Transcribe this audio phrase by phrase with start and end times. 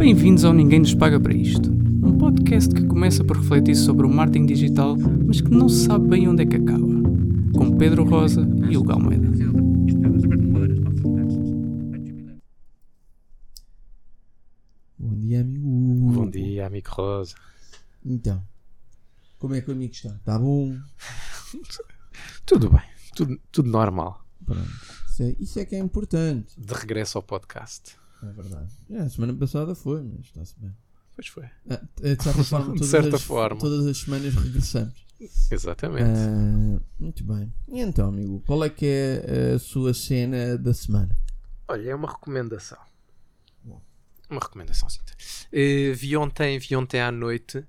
[0.00, 4.08] Bem-vindos ao Ninguém Nos Paga para Isto, um podcast que começa por refletir sobre o
[4.08, 6.86] marketing digital, mas que não se sabe bem onde é que acaba,
[7.54, 8.40] com Pedro Rosa
[8.70, 9.28] e Hugo Almeida.
[14.98, 16.12] Bom dia, amigo.
[16.14, 17.34] Bom dia, amigo Rosa.
[18.02, 18.42] Então,
[19.38, 20.14] como é que o amigo está?
[20.14, 20.78] Está bom?
[22.46, 22.82] Tudo bem,
[23.14, 24.24] tudo, tudo normal.
[24.46, 24.66] Pronto.
[25.10, 26.58] Isso é, isso é que é importante.
[26.58, 27.99] De regresso ao podcast.
[28.22, 28.72] É verdade.
[28.90, 30.74] É, a semana passada foi, mas está-se bem.
[31.14, 31.44] Pois foi.
[31.68, 33.60] Ah, é, de certa forma, De todas certa as, forma.
[33.60, 35.06] Todas as semanas regressamos.
[35.50, 36.04] Exatamente.
[36.08, 37.52] Ah, muito bem.
[37.68, 41.14] E então, amigo, qual é que é a sua cena da semana?
[41.68, 42.78] Olha, é uma recomendação.
[44.28, 45.00] Uma recomendação, sim.
[45.52, 47.66] Eh, vi ontem, vi ontem à noite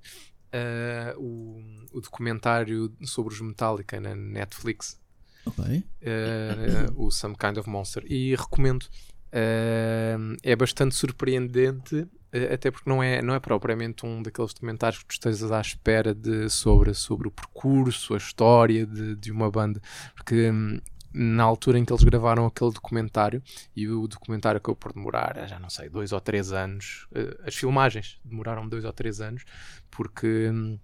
[0.52, 1.60] eh, o,
[1.92, 5.00] o documentário sobre os Metallica na Netflix.
[5.44, 5.84] Ok.
[6.02, 8.86] eh, o Some Kind of Monster e recomendo.
[9.32, 15.02] Eh, é bastante surpreendente, eh, até porque não é, não é propriamente um daqueles documentários
[15.02, 19.50] que tu estejas à espera de, sobre, sobre o percurso, a história de, de uma
[19.50, 19.82] banda,
[20.16, 20.80] porque hum,
[21.14, 23.42] na altura em que eles gravaram aquele documentário,
[23.76, 27.56] e o documentário acabou por demorar, já não sei, dois ou três anos, eh, as
[27.56, 29.44] filmagens demoraram dois ou três anos,
[29.90, 30.78] porque hum,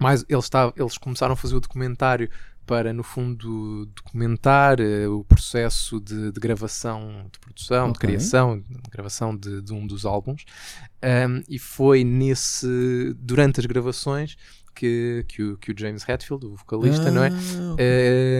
[0.00, 2.30] mais, eles, estavam, eles começaram a fazer o documentário
[2.66, 8.08] para, no fundo, documentar eh, o processo de, de gravação, de produção, de Ok.
[8.08, 10.44] criação, de gravação de, de um dos álbuns.
[11.02, 14.36] Um, e foi nesse, durante as gravações
[14.74, 17.28] que, que, o, que o James Hetfield, o vocalista, não é?
[17.28, 17.86] Ah, ok.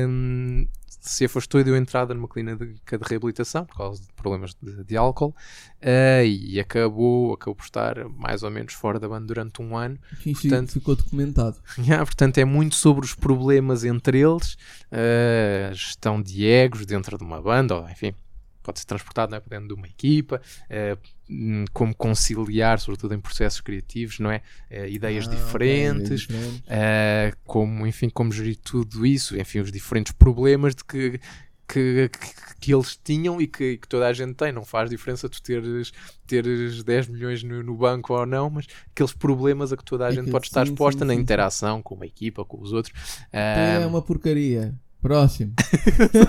[0.07, 0.67] Um,
[1.03, 4.97] se afastou e deu entrada numa clínica de reabilitação por causa de problemas de, de
[4.97, 5.35] álcool
[5.83, 9.99] uh, e acabou, acabou por estar mais ou menos fora da banda durante um ano
[10.25, 11.57] isso portanto- ficou documentado.
[11.83, 14.57] Yeah, portanto, é muito sobre os problemas entre eles,
[14.93, 18.15] a gestão de egos dentro de uma banda, ou enfim,
[18.63, 20.41] pode ser transportado é, para dentro de uma equipa,
[21.29, 24.43] hum, como conciliar, sobretudo em processos criativos, não é?
[24.71, 26.27] Eh, ideias Ah, diferentes,
[26.67, 31.21] eh, como, enfim, como gerir tudo isso, enfim, os diferentes problemas de que.
[31.69, 35.27] Que, que, que eles tinham e que, que toda a gente tem, não faz diferença
[35.27, 35.91] tu teres,
[36.27, 40.11] teres 10 milhões no, no banco ou não, mas aqueles problemas a que toda a
[40.11, 42.73] É gente pode estar sim, exposta sim, na sim, interação com uma equipa, com os
[42.75, 42.93] outros.
[43.55, 44.79] É uma porcaria.
[45.03, 45.53] Próximo.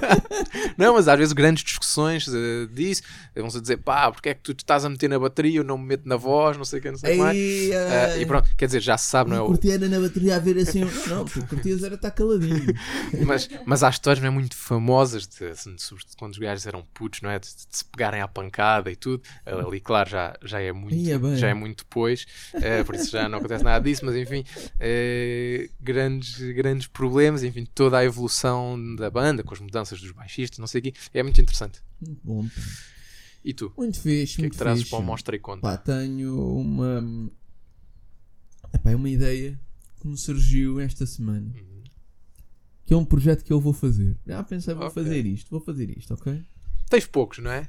[0.76, 3.04] não, mas às vezes grandes discussões eh, disso,
[3.36, 5.78] vão-se dizer, pá, porque é que tu te estás a meter na bateria, eu não
[5.78, 7.38] me meto na voz, não sei o que, não sei o que mais.
[7.38, 9.46] Ah, e pronto, quer dizer, já se sabe, não é?
[9.46, 10.82] Curtia era na bateria a ver assim.
[11.08, 12.74] Não, tu curtias era estar caladinho.
[13.28, 16.84] mas, mas há histórias não é, muito famosas, de, assim, sobretudo quando os gajos eram
[16.96, 17.38] putos, não é?
[17.38, 19.22] De, de se pegarem à pancada e tudo.
[19.46, 21.36] Ali, claro, já, já, é, muito, bem.
[21.36, 22.26] já é muito depois,
[22.56, 24.44] eh, por isso já não acontece nada disso, mas enfim,
[24.80, 28.63] eh, grandes, grandes problemas, enfim, toda a evolução
[28.98, 31.82] da banda, com as mudanças dos baixistas, não sei o quê, é muito interessante.
[32.24, 32.48] Bom.
[33.44, 33.72] E tu?
[33.78, 34.92] Muito fixe, O que é que trazes fixe.
[34.96, 35.62] para o Mostra e Conta?
[35.62, 37.30] Pá, tenho uma.
[38.74, 39.60] Epá, é uma ideia
[40.00, 41.52] que me surgiu esta semana.
[41.56, 41.84] Uhum.
[42.86, 44.18] Que é um projeto que eu vou fazer.
[44.26, 45.04] Já pensei, vou Ok.
[45.04, 46.42] fazer isto, vou fazer isto, ok?
[46.90, 47.68] Tens poucos, não é?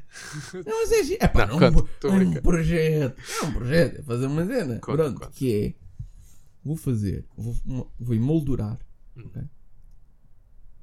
[0.53, 3.21] Não, mas é Epá, Não, não, conta, tô é um projeto.
[3.41, 4.78] É um projeto, é fazer uma cena.
[4.81, 5.32] Conta, Pronto, conta.
[5.32, 5.75] que é.
[6.65, 7.55] Vou fazer, vou,
[8.00, 8.78] vou emoldurar
[9.16, 9.25] Hum.
[9.26, 9.43] ok?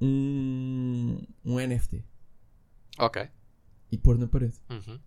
[0.04, 2.04] Um, um NFT
[2.98, 3.26] Ok.
[3.90, 4.54] e pôr na parede.
[4.70, 4.98] Uhum.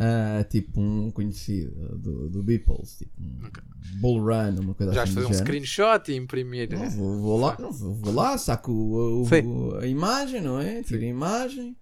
[0.00, 3.60] Ah, tipo um conhecido do, do Beeples, tipo um Ok.
[4.00, 5.14] Bull Run, uma coisa Já assim.
[5.14, 5.44] vais fazer um género.
[5.44, 6.70] screenshot e imprimir.
[6.70, 10.82] Não, vou, vou lá, não, vou, vou lá, saco o- o- a imagem, não é?
[10.84, 11.76] Tiro a imagem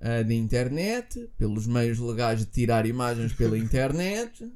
[0.00, 4.52] ah, da internet, pelos meios legais de tirar imagens pela internet.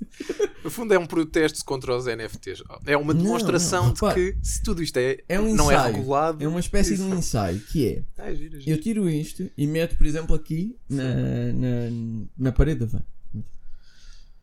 [0.62, 2.62] No fundo é um protesto contra os NFTs.
[2.84, 5.70] É uma Não, demonstração não, de repara, que se tudo isto é, é um não
[5.70, 5.94] é ensaio.
[5.96, 6.44] regulado.
[6.44, 7.04] É uma espécie de isso.
[7.04, 8.70] um ensaio, que é, Ah, giro, giro.
[8.70, 11.14] eu tiro isto e meto, por exemplo, aqui na,
[11.54, 11.68] na,
[12.36, 13.02] na parede da van.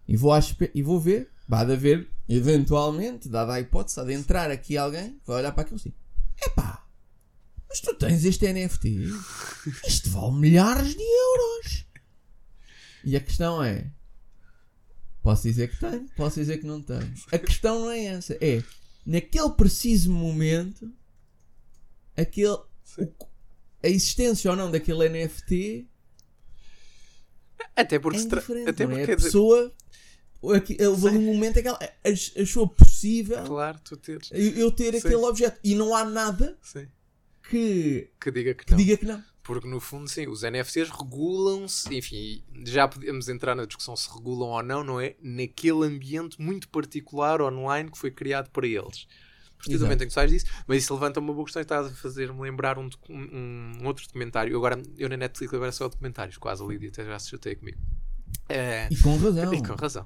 [0.08, 0.40] E vou, à
[0.74, 5.12] e vou ver, vai de haver, eventualmente, dada a hipótese, há de entrar aqui alguém
[5.12, 5.94] que vai olhar para aquilo assim.
[6.42, 6.84] Epá,
[7.70, 8.88] mas tu tens este NFT?
[9.88, 11.86] Isto vale milhares de euros.
[13.04, 13.92] E a questão é,
[15.28, 17.14] posso dizer que tenho, posso dizer que não tenho.
[17.32, 18.64] A questão não é essa, é,
[19.06, 20.90] naquele preciso momento,
[22.16, 22.48] aquele,
[22.98, 23.28] o-
[23.84, 25.86] a existência ou não daquele NFT
[27.76, 29.14] Até porque, é indiferente, até não porque é?
[29.14, 29.74] A pessoa,
[31.10, 34.30] ali um momento em que ela ach- achou possível claro, tu teres.
[34.32, 35.00] eu eu ter Sim.
[35.00, 36.88] aquele objeto e não há nada Sim.
[37.50, 38.78] que, Que diga que que não.
[38.78, 39.22] diga que não.
[39.48, 44.50] Porque no fundo, sim, os NFTs regulam-se, enfim, já podemos entrar na discussão se regulam
[44.50, 45.16] ou não, não é?
[45.22, 49.08] Naquele ambiente muito particular online que foi criado para eles.
[49.70, 52.42] Momento em que sais disso, mas isso levanta uma boa questão e estás a fazer-me
[52.42, 54.52] lembrar um, um, um outro documentário.
[54.52, 57.56] Eu agora, eu na Netflix agora só documentários, quase a Lídia até já se chatei
[57.56, 57.78] comigo.
[58.50, 59.54] Eh, E com razão.
[59.56, 60.06] e com razão.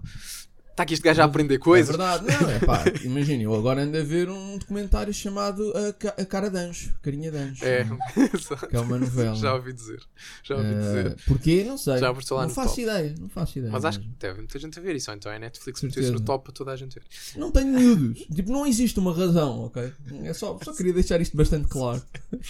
[0.71, 1.93] Está aqui este gajo a aprender coisas.
[1.93, 5.93] É verdade, não, é pá, imagina, eu agora ando a ver um documentário chamado A,
[5.93, 7.83] Ca- a Cara de Anjo, Carinha de Anjo, É,
[8.69, 9.35] que é uma novela.
[9.35, 9.99] já ouvi dizer.
[10.43, 11.15] Já ouvi Eh, dizer.
[11.27, 11.63] Porquê?
[11.65, 11.97] Não sei.
[11.97, 12.81] Já lá não no faço top.
[12.81, 13.71] ideia, não faço ideia.
[13.71, 14.17] Mas acho que mesmo.
[14.19, 15.11] deve muita gente a ver isso.
[15.11, 17.03] ou Então a Netflix meteu isso no top para toda a gente ver.
[17.35, 18.19] Não tenho miúdos.
[18.33, 19.91] Tipo, não existe uma razão, ok?
[20.23, 22.01] É só, só queria deixar isto bastante claro.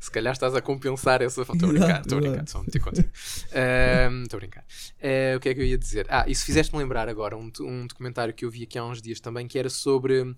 [0.00, 1.42] Se calhar estás a compensar essa.
[1.42, 2.60] Estou a brincar, estou a brincar, só.
[2.60, 4.64] Ahm, Estou a brincar.
[5.00, 6.06] Eh, o que é que eu ia dizer?
[6.08, 9.20] Ah, isso fizeste-me lembrar agora um, um documentário que eu vi aqui há uns dias
[9.20, 10.34] também que era sobre.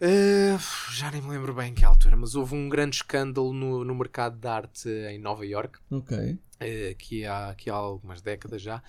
[0.00, 0.56] eh,
[0.92, 3.94] já nem me lembro bem em que altura, mas houve um grande escândalo no, no
[3.94, 6.38] mercado de arte em Nova York, Ok.
[6.60, 8.82] eh, que, há, que há algumas décadas já,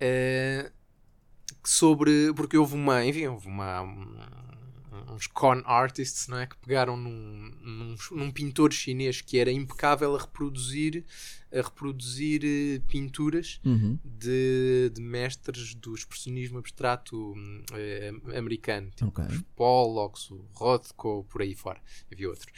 [0.00, 0.70] eh,
[1.64, 2.32] sobre.
[2.34, 3.04] Porque houve uma.
[3.04, 3.82] Enfim, houve uma.
[5.14, 10.14] Uns con artists não é, que pegaram num, num, num pintor chinês que era impecável
[10.14, 11.04] a reproduzir,
[11.52, 13.98] a reproduzir eh, pinturas Uhum.
[14.04, 17.34] de, de mestres do expressionismo abstrato
[17.72, 19.24] eh, americano, tipo Ok.
[19.56, 21.80] Pollocks, o Rothko, por aí fora.
[22.12, 22.50] Havia outro.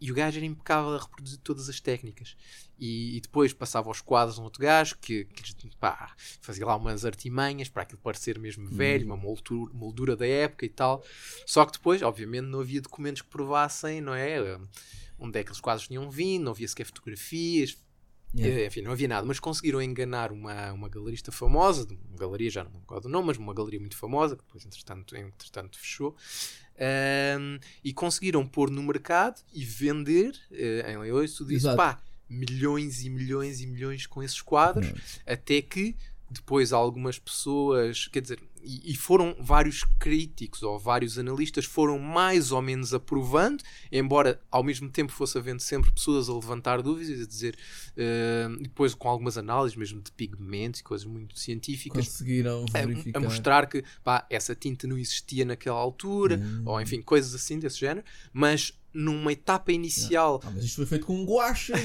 [0.00, 2.36] E o gajo era impecável a reproduzir todas as técnicas.
[2.78, 7.04] E, e depois passava aos quadros um outro gajo que, que, pá, fazia lá umas
[7.04, 11.02] artimanhas para aquilo parecer mesmo velho, uma moldura, moldura da época e tal.
[11.46, 14.58] Só que depois, obviamente, não havia documentos que provassem, não é?
[15.18, 17.76] Onde é que aqueles quadros tinham vindo, não havia sequer fotografias,
[18.36, 18.62] Yeah.
[18.62, 22.64] eh, Enfim, não havia nada, mas conseguiram enganar uma, uma galerista famosa, uma galeria, já
[22.64, 26.16] não me recordo o nome, mas uma galeria muito famosa, que depois, entretanto, entretanto fechou,
[26.78, 31.76] ahm, e conseguiram pôr no mercado e vender eh, em leilões, tudo isso, Exato.
[31.76, 34.86] pá, milhões e milhões e milhões com esses quadros,
[35.26, 35.96] até que
[36.34, 42.50] depois algumas pessoas, quer dizer, e, e foram vários críticos ou vários analistas foram mais
[42.52, 47.22] ou menos aprovando, embora ao mesmo tempo fosse havendo sempre pessoas a levantar dúvidas e
[47.22, 47.56] a dizer,
[47.96, 53.18] eh, depois com algumas análises mesmo de pigmentos e coisas muito científicas, Conseguiram a, verificar.
[53.18, 56.62] a mostrar que pá, essa tinta não existia naquela altura, Hum.
[56.66, 60.40] ou enfim, coisas assim desse género, mas numa etapa inicial.
[60.44, 61.72] Ah, mas isto foi feito com um guache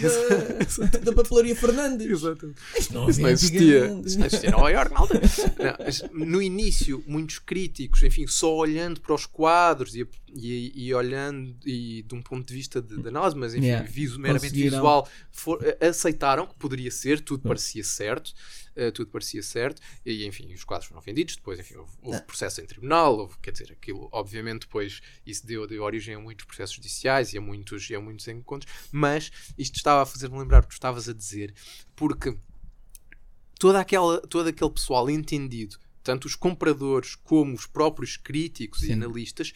[0.92, 2.08] da, da papelaria Fernandes.
[2.08, 2.62] Exatamente.
[2.78, 4.02] Isto não, Isso não existia.
[4.06, 5.16] Isso não existia em Nova York, malta.
[5.16, 10.94] Não, mas no início, muitos críticos, enfim, só olhando para os quadros e, e, e
[10.94, 13.90] olhando e de um ponto de vista de, de análise, mas enfim, Yeah.
[13.90, 18.34] visu- meramente visual, for- aceitaram que poderia ser, tudo parecia certo.
[18.76, 21.36] eh, tudo parecia certo, e enfim, os quadros foram vendidos.
[21.36, 25.68] Depois, enfim, houve, houve processo em tribunal, houve, quer dizer, aquilo, obviamente, depois isso deu,
[25.68, 28.72] deu origem a muitos processos judiciais e a muitos, e a muitos encontros.
[28.92, 31.54] Mas isto estava a fazer-me lembrar o que tu estavas a dizer,
[31.96, 32.38] porque
[33.60, 38.94] toda aquela, todo aquele pessoal entendido, tanto os compradores como os próprios críticos e Sim.
[38.94, 39.54] analistas,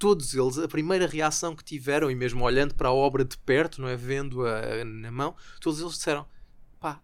[0.00, 3.80] todos eles, a primeira reação que tiveram, e mesmo olhando para a obra de perto,
[3.80, 3.94] não é?
[3.96, 6.26] Vendo-a na mão, todos eles disseram:
[6.80, 7.00] pá,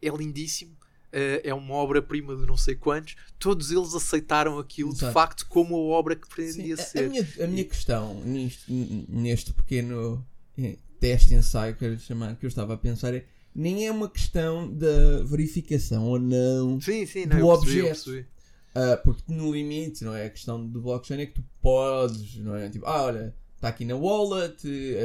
[0.00, 0.76] é lindíssimo.
[1.10, 3.16] eh, É uma obra-prima de não sei quantos.
[3.38, 5.12] Todos eles aceitaram aquilo de Exato.
[5.12, 7.08] facto como a obra que Sim, pretendia a- a, ser.
[7.10, 10.24] minha, a minha questão nisto- n- neste pequeno
[10.58, 13.24] eh, teste ensaio que eu, lhe chamar, que eu estava a pensar é
[13.54, 18.26] nem é uma questão da verificação ou não Sim, sim, não, do objeto.
[18.74, 20.26] Ah, porque no limite, não é?
[20.26, 22.68] A questão do blockchain é que tu podes, não é?
[22.68, 24.56] Tipo, ah, olha, está aqui na wallet,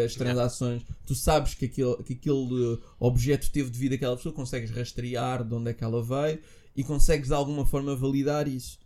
[0.06, 4.72] as transações, tu sabes que aquele, que aquele eh, objeto teve devido àquela pessoa, consegues
[4.72, 6.40] rastrear de onde é que ela veio
[6.76, 8.80] e consegues de alguma forma validar isso.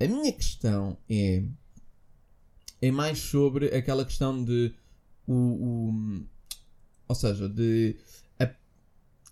[0.00, 1.44] A minha questão é
[2.80, 4.74] é mais sobre aquela questão de
[5.26, 6.24] o, o-
[7.08, 7.96] ou seja, de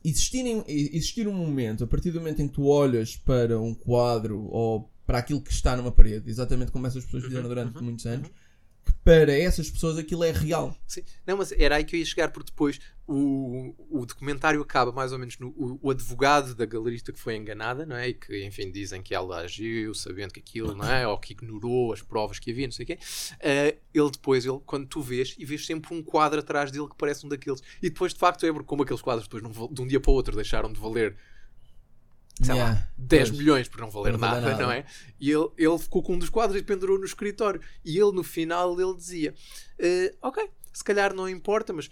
[0.04, 4.46] existir, existir um momento, a partir do momento em que tu olhas para um quadro
[4.50, 8.06] ou para aquilo que está numa parede, exatamente como essas pessoas fizeram durante uhum, muitos
[8.06, 10.72] anos, que para essas pessoas aquilo é real.
[10.86, 11.02] Sim.
[11.26, 15.10] Não, mas era aí que eu ia chegar, porque depois o, o documentário acaba mais
[15.10, 18.10] ou menos no o, o advogado da galerista que foi enganada, não é?
[18.10, 21.08] E que, enfim, dizem que ela agiu sabendo que aquilo, não é?
[21.08, 22.98] Ou que ignorou as provas que havia, não sei o quê.
[23.40, 26.96] Eh, ele depois, ele, quando tu vês, e vês sempre um quadro atrás dele que
[26.96, 27.60] parece um daqueles.
[27.82, 30.14] E depois, de facto, é porque como aqueles quadros depois, de um dia para o
[30.14, 31.16] outro, deixaram de valer
[32.42, 33.38] sei lá, Yeah, 10 pois.
[33.40, 34.62] milhões por não valer Não nada, nada.
[34.62, 34.84] não é?
[35.20, 37.60] E ele, ele ficou com um dos quadros e pendurou no escritório.
[37.84, 39.34] E ele, no final, ele dizia:
[39.78, 41.90] "Eh, Ok, se calhar não importa, mas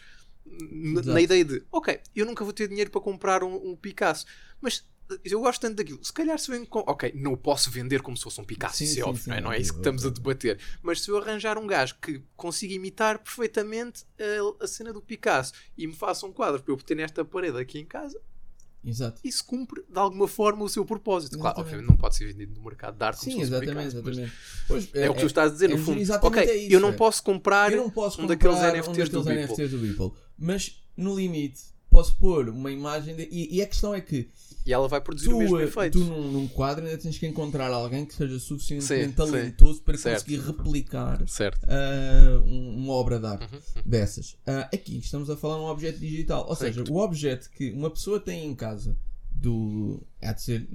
[1.04, 4.24] na ideia de: Ok, eu nunca vou ter dinheiro para comprar um, um Picasso,
[4.60, 4.84] mas
[5.24, 6.04] eu gosto tanto daquilo.
[6.04, 8.76] Se calhar se eu enco- Ok, não o posso vender como se fosse um Picasso,
[8.78, 9.40] Sim, isso é óbvio, sim, não é?
[9.40, 10.58] Não é isso que estamos a debater.
[10.82, 14.04] Mas se eu arranjar um gajo que consiga imitar perfeitamente
[14.60, 17.58] a, a cena do Picasso e me faça um quadro para eu ter nesta parede
[17.58, 18.20] aqui em casa,
[18.88, 19.20] Exato.
[19.24, 21.32] isso cumpre de alguma forma o seu propósito.
[21.38, 21.66] Claro, Exatamente.
[21.66, 24.32] obviamente não pode ser vendido no mercado de arte Sim, um exatamente, exatamente.
[24.66, 26.00] Pois, É, o que tu estás a dizer, é no fundo.
[26.22, 26.92] Ok, é isso, eu não é.
[26.92, 29.64] posso comprar Eu não posso um comprar daqueles um NFTs do daqueles Beeple.
[29.64, 30.12] NFTs do Beeple.
[30.38, 34.28] Mas no limite, posso pôr uma imagem de- e, e a questão é que
[34.66, 35.98] E ela vai produzir o mesmo tu, eh, efeito.
[35.98, 39.96] tu num, num quadro ainda tens que encontrar alguém que seja suficientemente Sim, talentoso para
[39.96, 40.24] Certo.
[40.24, 41.66] conseguir replicar Certo.
[42.44, 43.60] um- uma obra de arte Uhum.
[43.84, 44.36] dessas.
[44.46, 46.64] Ah, aqui estamos a falar de um objeto digital, ou Sim.
[46.66, 48.96] seja, o objeto que uma pessoa tem em casa
[49.30, 50.02] do.
[50.22, 50.68] Há de ser.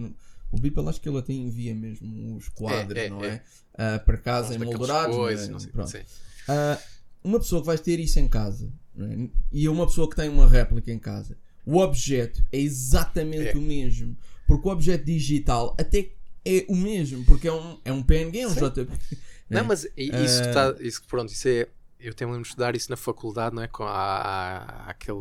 [0.51, 3.27] O Beeple acho que ele até envia mesmo os quadros, É, é, não é.
[3.27, 3.43] é?
[3.75, 5.15] Ah, para casa Uns em moldurados.
[5.15, 5.19] é?
[5.19, 5.89] coisas, não sei- Pronto.
[5.89, 5.99] sim.
[7.23, 9.27] Uma pessoa que vai ter isso em casa é?
[9.51, 13.57] e uma pessoa que tem uma réplica em casa, o objeto é exatamente É.
[13.57, 14.15] o mesmo.
[14.47, 16.09] Porque o objeto digital até
[16.45, 18.59] é o mesmo, porque é um, é um PNG, é um Sim.
[18.59, 18.89] JPG.
[19.49, 19.63] Não, É.
[19.63, 19.91] mas i-
[20.25, 20.53] isso, Ah.
[20.73, 21.67] tá, isso pronto, isso é.
[22.03, 23.67] Eu até me lembro de estudar isso na faculdade, não é?
[23.67, 25.19] Com a, a- aquele,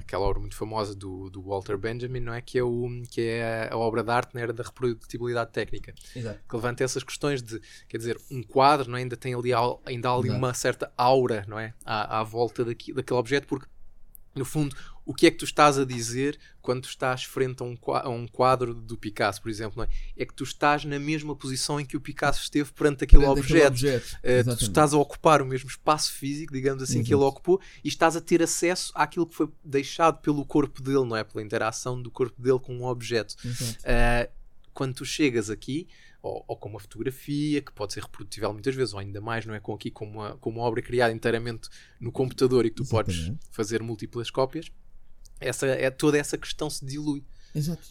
[0.00, 2.42] aquela obra muito famosa do, do Walter Benjamin, não é?
[2.42, 5.94] Que é, o, que é a obra de arte na era da reprodutibilidade técnica.
[6.14, 6.38] Exato.
[6.46, 7.58] Que levanta essas questões de,
[7.88, 9.00] quer dizer, um quadro não é?
[9.00, 10.38] ainda tem ali, al- ainda há ali Exato.
[10.38, 11.72] uma certa aura, não é?
[11.84, 13.66] À, à volta daqui, daquele objeto, porque
[14.38, 17.64] no fundo, o que é que tu estás a dizer quando tu estás frente a
[17.64, 19.78] um, a um quadro do Picasso, por exemplo?
[19.78, 19.88] Não é?
[20.16, 23.40] é que tu estás na mesma posição em que o Picasso esteve perante aquele Perante
[23.40, 23.72] aquele objeto.
[23.72, 24.18] objeto.
[24.50, 27.26] Uh, tu estás a ocupar o mesmo espaço físico, digamos assim, que ele Exato.
[27.26, 31.24] ocupou, e estás a ter acesso àquilo que foi deixado pelo corpo dele, não é?
[31.24, 33.34] Pela interação do corpo dele com um objeto.
[33.44, 33.78] Exato.
[33.80, 34.38] Uh,
[34.74, 35.88] quando tu chegas aqui,
[36.22, 39.54] ou, ou com uma fotografia, que pode ser reprodutível muitas vezes, ou ainda mais, não
[39.54, 39.60] é?
[39.60, 41.68] Com aqui, com uma, com uma obra criada inteiramente
[42.00, 43.46] no computador e que tu podes Exatamente.
[43.50, 44.70] fazer múltiplas cópias,
[45.40, 47.24] essa, é, toda essa questão se dilui.
[47.54, 47.82] Exato.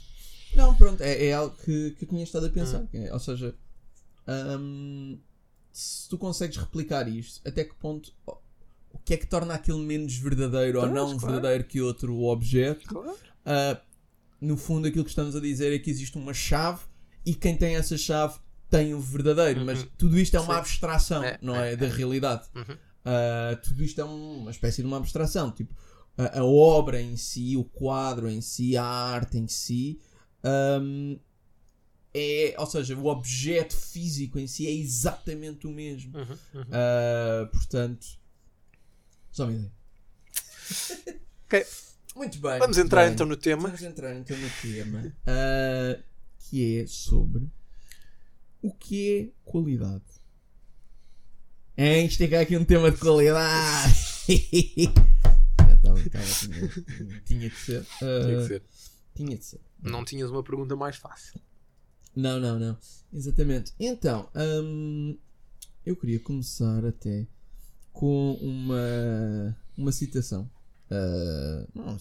[0.56, 2.82] Não, pronto, é, é algo que, que eu tinha estado a pensar.
[2.82, 2.88] Hum.
[2.94, 3.56] é, ou seja,
[4.60, 5.20] hum,
[5.72, 8.14] se tu consegues replicar isto, até que ponto.
[8.26, 8.38] o-
[9.06, 11.34] que é que torna aquilo menos verdadeiro ou Pois, não claro.
[11.34, 12.86] verdadeiro que outro objeto?
[12.88, 13.16] Claro.
[13.46, 13.80] Ah,
[14.42, 16.82] no fundo, aquilo que estamos a dizer é que existe uma chave
[17.30, 19.64] e quem tem essa chave tem o verdadeiro.
[19.66, 19.88] Mas Uhum.
[19.98, 20.60] tudo isto é uma Sim.
[20.60, 21.76] abstração, É, não é, é?
[21.76, 21.90] Da é.
[21.90, 22.48] realidade.
[22.56, 22.64] Uhum.
[22.64, 25.52] Uh, tudo isto é um- uma espécie de uma abstração.
[25.52, 25.74] Tipo,
[26.18, 30.00] a, a obra em si, o quadro em si, a arte em si,
[30.82, 31.18] um,
[32.14, 36.18] é, ou seja, o objeto físico em si é exatamente o mesmo.
[36.18, 36.62] Uhum, uhum.
[36.64, 38.06] Uh, portanto,
[39.32, 39.72] só uma ideia.
[41.46, 41.66] Ok.
[42.16, 42.60] Muito bem.
[42.60, 43.14] Vamos entrar bem.
[43.14, 43.64] então no tema.
[43.64, 46.04] Vamos entrar então no tema, uh,
[46.50, 47.48] que é sobre
[48.62, 50.04] o que é qualidade.
[51.78, 52.06] Hein?
[52.08, 53.94] Isto é aqui um tema de qualidade.
[54.28, 57.84] Estava- tinha, tinha que ser.
[58.00, 58.64] Tinha Uh, que ser.
[59.16, 59.60] tinha de ser.
[59.82, 61.40] Não tinhas uma pergunta mais fácil.
[62.16, 62.78] Não, não, não.
[63.14, 63.74] Exatamente.
[63.80, 65.18] Então, hum,
[65.86, 67.28] eu queria começar até
[67.94, 70.50] com uma, uma citação.
[70.90, 71.98] Ah, não,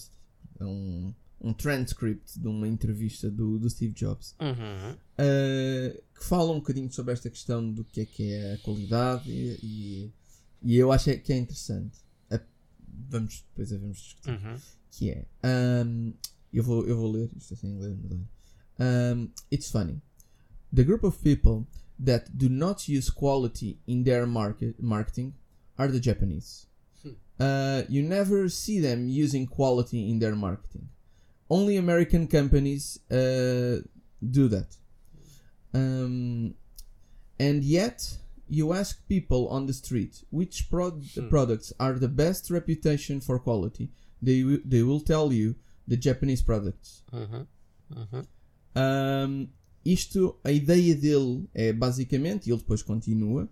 [0.60, 4.34] é um, um transcript de uma entrevista do, do Steve Jobs.
[4.40, 4.96] Uhum.
[5.18, 9.30] ah, que fala um bocadinho sobre esta questão do que é que é a qualidade
[9.30, 10.12] e, e,
[10.62, 11.98] e eu acho que é interessante.
[12.30, 12.40] Ah,
[13.10, 14.56] vamos depois a vamos discutir Uhum.
[14.90, 15.26] que é
[15.84, 16.12] um,
[16.52, 20.00] eu, vou, eu vou ler isto assim em inglês mas um, It's funny
[20.74, 21.66] The group of people
[22.04, 25.34] that do not use quality in their market, marketing
[25.76, 26.66] are the Japanese
[27.02, 27.10] Hmm.
[27.38, 30.88] uh, You never see them using quality in their marketing
[31.48, 33.80] Only American companies uh,
[34.20, 34.76] do that
[35.74, 36.54] um,
[37.38, 41.28] And yet you ask people on the street which prod- Hmm.
[41.28, 43.88] products are the best reputation for quality
[44.22, 45.54] they, they will tell you
[45.86, 47.02] the Japanese products.
[47.12, 47.46] Uhum.
[47.94, 48.24] Uhum.
[48.74, 49.48] Um,
[49.84, 53.48] isto, a ideia dele é basicamente, e ele depois continua,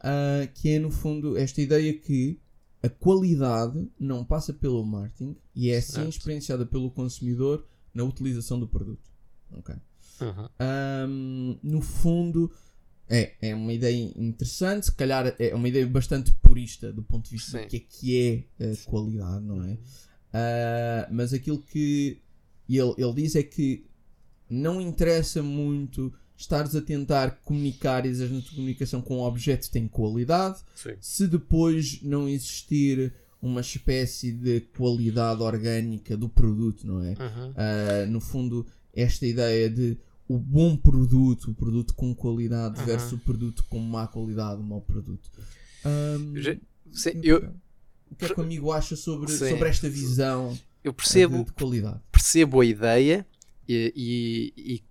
[0.00, 2.38] ah, que é no fundo esta ideia que
[2.82, 6.08] a qualidade não passa pelo marketing e é sim Certo.
[6.10, 9.10] experienciada pelo consumidor na utilização do produto.
[9.52, 9.74] Ok.
[10.20, 10.48] Uhum.
[11.08, 12.52] Um, no fundo,
[13.08, 17.30] é, é uma ideia interessante, se calhar é uma ideia bastante purista do ponto de
[17.30, 17.64] vista Sim.
[17.64, 19.72] do que é que é a qualidade, não é?
[19.72, 22.20] Uh, mas aquilo que
[22.68, 23.86] ele, ele diz é que
[24.48, 29.86] não interessa muito estares a tentar comunicar e na tua comunicação com um objeto tem
[29.88, 30.94] qualidade Sim.
[31.00, 37.10] se depois não existir uma espécie de qualidade orgânica do produto, não é?
[37.10, 37.50] Uhum.
[37.50, 42.86] Uh, no fundo, esta ideia de o bom produto, o produto com qualidade Uhum.
[42.86, 45.30] versus o produto com má qualidade, o mau produto.
[45.84, 46.34] Um,
[46.92, 47.52] Sim, eu-
[48.10, 49.50] o que é que o amigo acha sobre, Sim.
[49.50, 52.00] sobre esta visão eu uh, percebo, de, de qualidade?
[52.12, 53.26] percebo a ideia
[53.68, 53.92] e,
[54.56, 54.82] e- e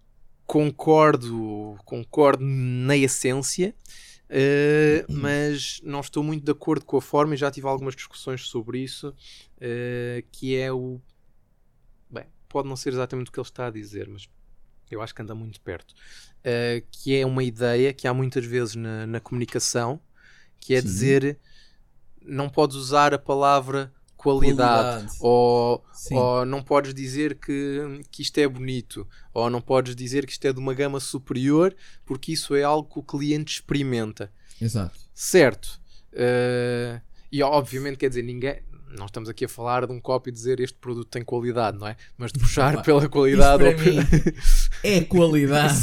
[0.47, 3.75] concordo, concordo na essência,
[4.29, 8.47] eh, mas não estou muito de acordo com a forma e já tive algumas discussões
[8.47, 9.13] sobre isso,
[9.59, 11.01] eh, que é o
[12.09, 14.29] bem, pode não ser exatamente o que ele está a dizer, mas
[14.89, 15.93] eu acho que anda muito perto,
[16.43, 19.99] eh, que é uma ideia que há muitas vezes na, na comunicação,
[20.61, 20.87] que é Sim.
[20.87, 21.39] dizer
[22.21, 25.17] não podes usar a palavra qualidade, Qualidade.
[25.21, 30.31] Ou, ou não podes dizer que, que isto é bonito, ou não podes dizer que
[30.33, 34.31] isto é de uma gama superior, porque isso é algo que o cliente experimenta.
[34.59, 34.97] Exato.
[35.13, 35.79] Certo.
[36.13, 36.99] Eh,
[37.31, 38.59] e obviamente, quer dizer, ninguém.
[38.97, 41.85] Não estamos aqui a falar de um copo e dizer este produto tem qualidade, não
[41.87, 41.97] é?
[42.17, 43.61] Mas de puxar Pá, pela qualidade.
[43.63, 43.97] Mim
[44.81, 45.75] é qualidade.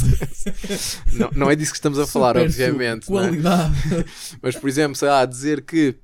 [1.13, 3.09] não, não é disso que estamos a falar, Super obviamente.
[3.09, 3.27] não é?
[3.27, 3.73] Qualidade.
[4.41, 5.95] Mas, por exemplo, sei lá, dizer que,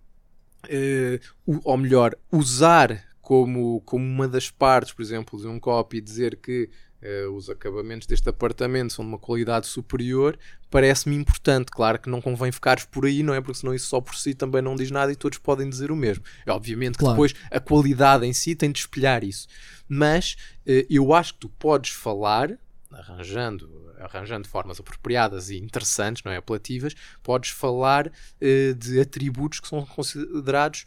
[1.64, 6.70] ou melhor, usar como, como uma das partes, por exemplo, de um copy, dizer que
[7.02, 10.38] eh, os acabamentos deste apartamento são de uma qualidade superior,
[10.70, 11.72] parece-me importante.
[11.72, 13.42] Claro que não convém ficares por aí, não é?
[13.42, 15.96] Porque senão isso só por si também não diz nada e todos podem dizer o
[15.96, 16.24] mesmo.
[16.46, 17.14] É obviamente que Claro.
[17.16, 19.48] depois a qualidade em si tem de espelhar isso.
[19.88, 22.52] Mas eh, eu acho que tu podes falar,
[22.94, 26.38] arranjando, arranjando formas apropriadas e interessantes, não é?
[26.38, 26.94] Apelativas,
[27.24, 30.86] podes falar eh, de atributos que são considerados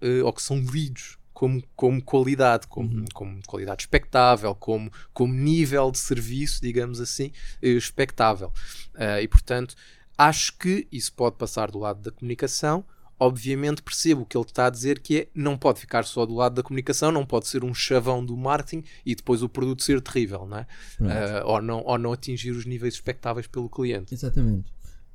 [0.00, 3.04] eh, ou que são lidos como, como qualidade, como, Uhum.
[3.12, 8.52] como qualidade expectável, como, como nível de serviço, digamos assim, eh, expectável.
[8.94, 9.74] Ah, e portanto,
[10.16, 12.84] acho que isso pode passar do lado da comunicação.
[13.18, 16.34] Obviamente percebo o que ele está a dizer que é não pode ficar só do
[16.34, 20.00] lado da comunicação, não pode ser um chavão do marketing e depois o produto ser
[20.00, 20.66] terrível, não é?
[21.00, 24.12] Ah, ou, não, ou não atingir os níveis expectáveis pelo cliente.
[24.14, 24.72] Exatamente.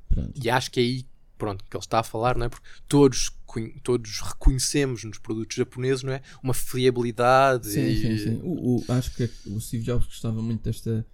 [0.08, 0.32] Pronto.
[0.42, 2.48] E acho que é aí pronto, que ele está a falar, não é?
[2.48, 3.30] Porque todos,
[3.82, 6.20] todos reconhecemos nos produtos japoneses, não é?
[6.42, 8.00] Uma fiabilidade Sim, e...
[8.00, 8.40] sim, sim.
[8.42, 11.06] O, o- acho que o Steve Jobs gostava muito desta.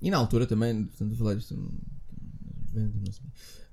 [0.00, 1.54] E na altura também, portanto, a falar isto.
[2.74, 3.24] 90, não sei.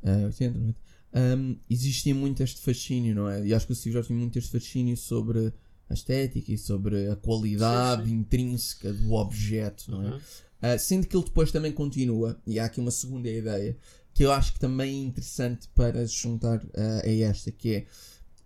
[0.04, 0.80] eh, 80, 90.
[1.14, 3.46] Um, existia muito este fascínio, não é?
[3.46, 5.54] E acho que o Steve Jobs tinha muito este fascínio sobre
[5.90, 10.12] a estética e sobre a qualidade Sim, intrínseca do objeto, não é?
[10.12, 10.18] Uhum.
[10.18, 13.78] Uh, sendo que ele depois também continua, e há aqui uma segunda ideia
[14.14, 16.70] que eu acho que também é interessante para se juntar uh,
[17.04, 17.86] a esta, que é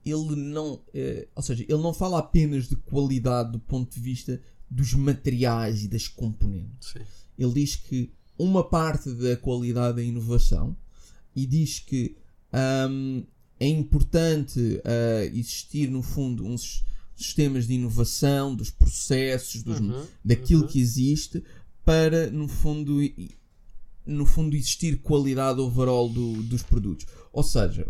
[0.06, 4.42] ele não, uh, ou seja, ele não fala apenas de qualidade do ponto de vista
[4.70, 6.90] dos materiais e das componentes.
[6.90, 7.00] Sim.
[7.38, 10.76] Ele diz que uma parte da qualidade é a inovação
[11.36, 12.16] e diz que
[12.90, 13.24] um,
[13.60, 16.84] é importante uh, existir, no fundo, uns
[17.16, 20.06] sistemas de inovação dos processos, dos, Uhum.
[20.24, 20.68] daquilo Uhum.
[20.68, 21.44] que existe
[21.86, 23.00] para no fundo
[24.06, 27.88] no fundo existir qualidade overall do- dos produtos ou seja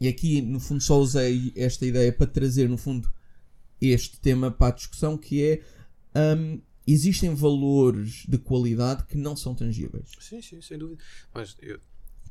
[0.00, 3.08] e aqui no fundo só usei esta ideia para trazer no fundo
[3.80, 5.62] este tema para a discussão que é
[6.36, 11.02] hum, existem valores de qualidade que não são tangíveis Sim, sim, sem dúvida.
[11.34, 11.78] Mas eu-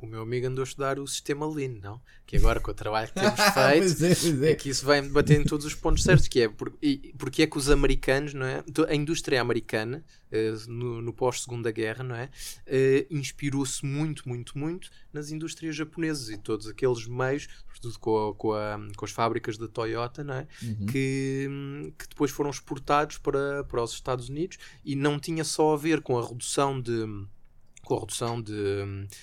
[0.03, 2.01] o meu amigo andou a estudar o sistema Lean, não?
[2.25, 4.51] Que agora com o trabalho que temos feito, é, é.
[4.51, 7.43] é que isso vai bater em todos os pontos certos, que é por, e, porque
[7.43, 8.61] é que os americanos, não é?
[8.63, 12.29] To- A indústria americana, eh, no, no pós-segunda guerra, não é?
[12.67, 18.35] Eh, Inspirou-se muito, muito, muito nas indústrias japonesas e todos aqueles meios, sobretudo com, a-
[18.35, 20.47] com, a- com as fábricas da Toyota, não é?
[20.61, 20.85] Uhum.
[20.87, 25.77] que, que depois foram exportados para, para os Estados Unidos e não tinha só a
[25.77, 27.05] ver com a redução de
[27.83, 28.53] com a redução de,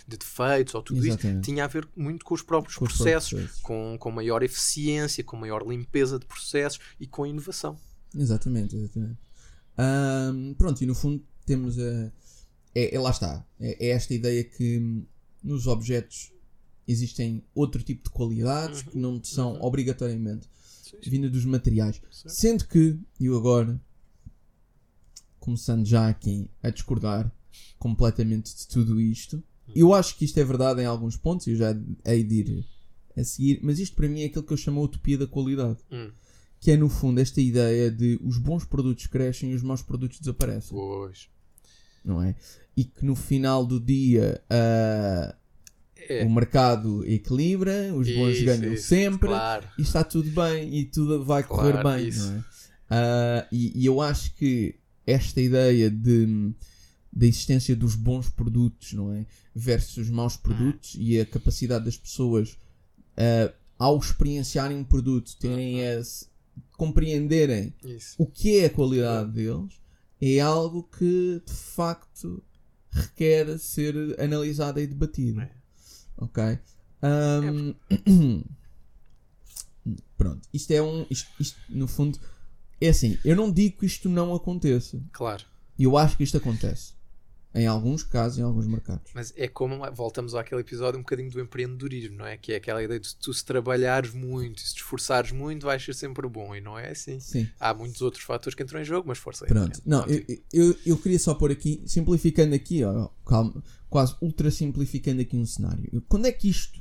[0.06, 1.44] de defeitos ou tudo isso, Exatamente.
[1.44, 3.62] tinha a ver muito com os próprios Com os processos, próprios processos.
[3.62, 7.76] Com, com maior eficiência, com maior limpeza de processos e com inovação.
[8.14, 9.18] Exatamente, exatamente.
[9.78, 12.12] Ahm, pronto, e no fundo temos a.
[12.74, 13.44] É, é- lá está.
[13.58, 15.04] É, é esta ideia que
[15.42, 16.32] nos objetos
[16.86, 19.64] existem outro tipo de qualidades que não são uhum.
[19.64, 20.48] obrigatoriamente
[20.82, 22.00] Sim, vinda dos materiais.
[22.10, 22.28] sim.
[22.28, 23.80] Sendo que, eu agora,
[25.38, 27.32] começando já aqui a discordar
[27.78, 29.42] completamente de tudo isto,
[29.74, 32.64] eu acho que isto é verdade em alguns pontos, eu já hei de ir
[33.16, 35.78] a seguir, mas isto para mim é aquilo que eu chamo a utopia da qualidade
[35.90, 36.10] Hum,
[36.60, 40.18] que é no fundo esta ideia de os bons produtos crescem e os maus produtos
[40.20, 41.28] desaparecem, pois.
[42.04, 42.34] não é?
[42.76, 45.34] E que no final do dia ah,
[46.08, 49.66] É, o mercado equilibra, os bons isso, ganham isso, sempre Claro.
[49.78, 52.26] e está tudo bem e tudo vai correr Claro, bem, isso.
[52.26, 52.44] não é?
[52.90, 54.74] Ah, e, e eu acho que
[55.06, 56.52] esta ideia de
[57.12, 59.26] da existência dos bons produtos, não é?
[59.54, 62.56] Versus os maus produtos e a capacidade das pessoas
[63.16, 66.26] ah, ao experienciarem um produto terem esse,
[66.76, 68.14] compreenderem Isso.
[68.18, 69.80] o que é a qualidade deles
[70.20, 72.42] é algo que de facto
[72.90, 75.40] requer ser analisado e debatido.
[75.40, 75.50] É.
[76.16, 76.58] Ok?
[77.02, 77.74] Ahm,
[80.16, 81.06] Pronto, isto é um.
[81.08, 82.18] Isto, isto, no fundo,
[82.78, 83.18] é assim.
[83.24, 85.02] Eu não digo que isto não aconteça.
[85.12, 85.44] Claro.
[85.78, 86.92] Eu acho que isto acontece.
[87.52, 89.10] Em alguns casos, em alguns mercados.
[89.12, 92.36] Mas é como voltamos àquele episódio um bocadinho do empreendedorismo, não é?
[92.36, 95.94] Que é aquela ideia de tu se trabalhares muito, se te esforçares muito, vais ser
[95.94, 96.54] sempre bom.
[96.54, 97.18] E não é assim.
[97.18, 97.48] Sim.
[97.58, 99.48] Há muitos outros fatores que entram em jogo, mas força aí.
[99.48, 99.80] Pronto.
[99.84, 105.20] Não, eu, eu, eu queria só pôr aqui, simplificando aqui, ó, calma, quase ultra simplificando
[105.20, 106.02] aqui um cenário.
[106.08, 106.80] Quando é que isto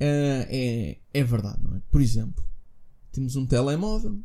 [0.00, 1.82] eh, é, é verdade, não é?
[1.92, 2.44] Por exemplo,
[3.12, 4.18] temos um telemóvel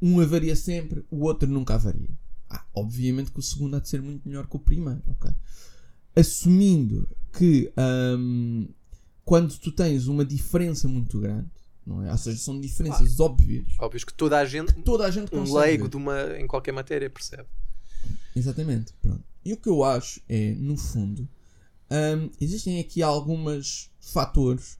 [0.00, 2.08] um avaria sempre, o outro nunca avaria.
[2.50, 5.30] Ah, obviamente que o segundo há de ser muito melhor que o primeiro, ok?
[6.16, 7.72] Assumindo que
[8.18, 8.68] hum,
[9.24, 11.48] quando tu tens uma diferença muito grande,
[11.86, 12.10] não é?
[12.10, 13.66] Ou seja, são diferenças óbvias.
[13.78, 15.90] Óbvio que toda a gente, Toda a gente um leigo ver.
[15.90, 17.48] de uma, em qualquer matéria percebe.
[18.34, 18.92] Exatamente.
[19.00, 19.22] Pronto.
[19.44, 21.28] E o que eu acho é, no fundo,
[21.90, 24.78] hum, existem aqui alguns fatores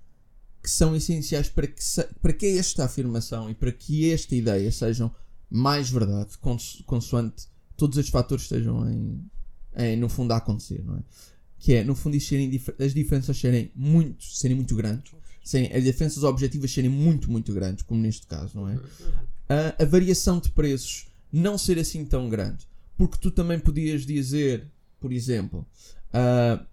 [0.62, 1.80] que são essenciais para que,
[2.20, 5.14] para que esta afirmação e para que esta ideia sejam
[5.48, 7.48] mais verdade, cons- consoante
[7.80, 9.24] todos estes fatores estejam em,
[9.76, 11.02] em, no fundo a acontecer, não é?
[11.58, 15.12] Que é, no fundo, dif- as diferenças serem muito, serem muito grandes,
[15.44, 18.78] serem, as diferenças objetivas serem muito, muito grandes, como neste caso, não é?
[19.48, 22.66] a, a variação de preços não ser assim tão grande.
[22.96, 24.66] Porque tu também podias dizer,
[25.00, 25.66] por exemplo,
[26.12, 26.64] ah,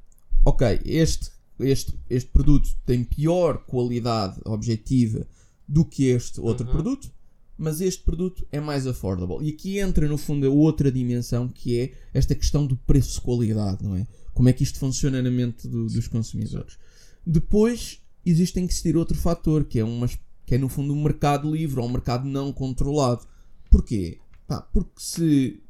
[0.46, 5.26] ok, este, este, este produto tem pior qualidade objetiva
[5.68, 6.72] do que este outro Uhum.
[6.74, 7.12] produto,
[7.58, 9.46] mas este produto é mais affordable.
[9.46, 13.96] E aqui entra, no fundo, a outra dimensão que é esta questão do preço-qualidade, não
[13.96, 14.06] é?
[14.34, 16.78] Como é que isto funciona na mente do- dos consumidores.
[17.26, 20.08] Depois, existe que existir outro fator, que é, uma,
[20.46, 23.26] que é no fundo um mercado livre ou um mercado não controlado.
[23.70, 24.20] Porquê?
[24.48, 25.62] Pá, porque se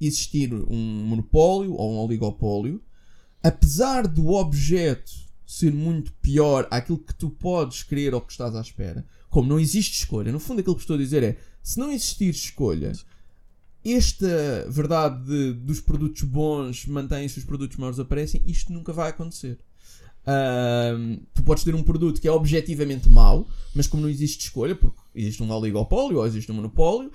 [0.00, 2.82] existir um monopólio ou um oligopólio,
[3.42, 5.12] apesar do objeto
[5.46, 9.04] ser muito pior àquilo que tu podes querer ou que estás à espera,
[9.36, 12.30] como não existe escolha, no fundo aquilo que estou a dizer é, se não existir
[12.30, 12.92] escolha,
[13.84, 19.58] esta verdade de- dos produtos bons mantêm-se, os produtos maus aparecem, isto nunca vai acontecer.
[20.26, 24.74] Ahm, tu podes ter um produto que é objetivamente mau, mas como não existe escolha,
[24.74, 27.12] porque existe um oligopólio ou existe um monopólio,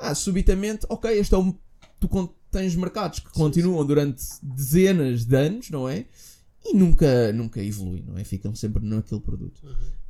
[0.00, 1.56] ah, subitamente, ok, este é um.
[2.00, 6.06] Tu tens mercados que continuam durante dezenas de anos, não é?
[6.64, 8.24] E nunca, nunca evoluem, não é?
[8.24, 9.60] Ficam sempre naquele produto.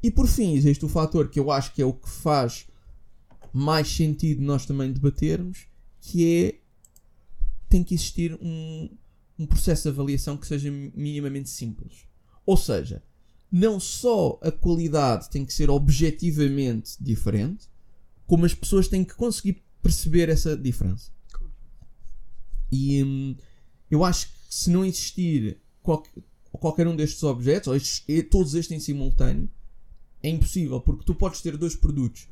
[0.03, 2.67] E por fim, existe o fator que eu acho que é o que faz
[3.53, 5.67] mais sentido nós também debatermos,
[6.01, 6.59] que é
[7.69, 8.91] tem que existir um,
[9.39, 12.07] um processo de avaliação que seja minimamente simples.
[12.45, 13.03] Ou seja,
[13.51, 17.69] não só a qualidade tem que ser objetivamente diferente,
[18.27, 21.11] como as pessoas têm que conseguir perceber essa diferença.
[22.71, 23.37] E hum,
[23.91, 26.23] eu acho que se não existir qualquer,
[26.59, 29.49] qualquer um destes objetos, ou estes- todos estes em simultâneo,
[30.23, 32.29] é impossível, porque tu podes ter dois produtos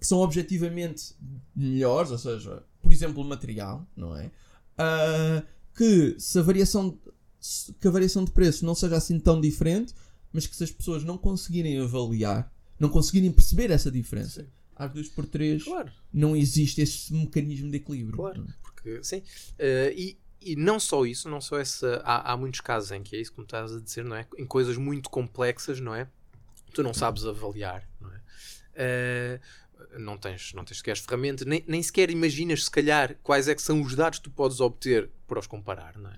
[0.00, 1.14] que são objetivamente
[1.54, 4.30] melhores, ou seja, por exemplo, o material, não é?
[4.76, 5.42] Ah,
[5.76, 6.98] que se a variação
[7.80, 9.92] que a variação de preços não seja assim tão diferente,
[10.32, 14.48] mas que se as pessoas não conseguirem avaliar, não conseguirem perceber essa diferença, Sim.
[14.74, 18.16] às vezes por três Claro, não existe esse mecanismo de equilíbrio.
[18.16, 18.46] Claro.
[18.62, 19.22] porque sim.
[19.58, 22.00] Eh, e, e não só isso, não só essa.
[22.04, 24.26] Há, há muitos casos em que é isso, como estás a dizer, não é?
[24.38, 26.08] Em coisas muito complexas, não é?
[26.72, 28.20] Tu não sabes avaliar, não é?
[28.74, 29.40] Eh,
[29.98, 33.54] não tens, não tens sequer as ferramentas, nem, nem sequer imaginas, se calhar, quais é
[33.54, 36.14] que são os dados que tu podes obter para os comparar, não é?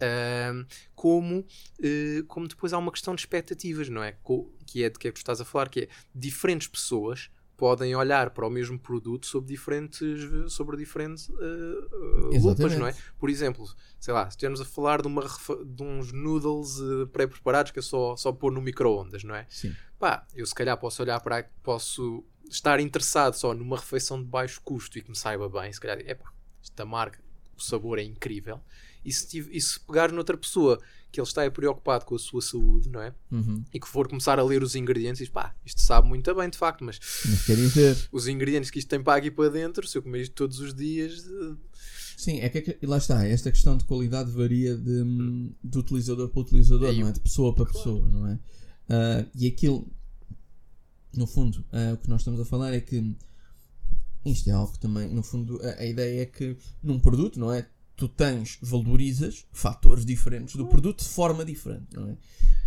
[0.00, 1.46] Ahm, como,
[1.82, 4.12] eh, como depois há uma questão de expectativas, não é?
[4.22, 7.30] Co- que é de que é que tu estás a falar, que é diferentes pessoas
[7.60, 10.00] podem olhar para o mesmo produto sob diferentes,
[10.50, 12.94] sobre diferentes eh, lupas, não é?
[13.18, 13.68] Por exemplo,
[13.98, 15.22] sei lá, se estivermos a falar de, uma,
[15.66, 19.44] de uns noodles eh, pré-preparados que é só, só pôr no micro-ondas, não é?
[19.50, 19.76] Sim.
[19.98, 21.50] Pá, eu se calhar posso olhar para.
[21.62, 25.70] Posso estar interessado só numa refeição de baixo custo e que me saiba bem.
[25.70, 27.20] Se calhar, epá, esta marca,
[27.54, 28.58] o sabor é incrível.
[29.04, 30.78] E se, tive- e se pegar noutra pessoa
[31.10, 33.12] que ele está preocupado com a sua saúde, não é?
[33.32, 33.64] Uhum.
[33.74, 36.48] E que for começar a ler os ingredientes e diz, pá, isto sabe muito bem
[36.48, 40.02] de facto, mas Mas os ingredientes que isto tem para aqui para dentro, se eu
[40.02, 41.54] comer isto todos os dias, eh,
[42.16, 45.02] Sim, é que, é que- lá está, esta questão de qualidade varia de,
[45.64, 47.12] de utilizador para utilizador, É, não é?
[47.12, 47.78] De pessoa para claro.
[47.78, 48.38] pessoa, não é?
[48.90, 49.90] Ah, e aquilo,
[51.16, 53.16] no fundo, ah, o que nós estamos a falar é que
[54.24, 57.52] isto é algo que também, no fundo, a, a ideia é que num produto, não
[57.52, 57.66] é?
[58.00, 62.16] Tu tens, valorizas fatores diferentes do produto de forma diferente, não é?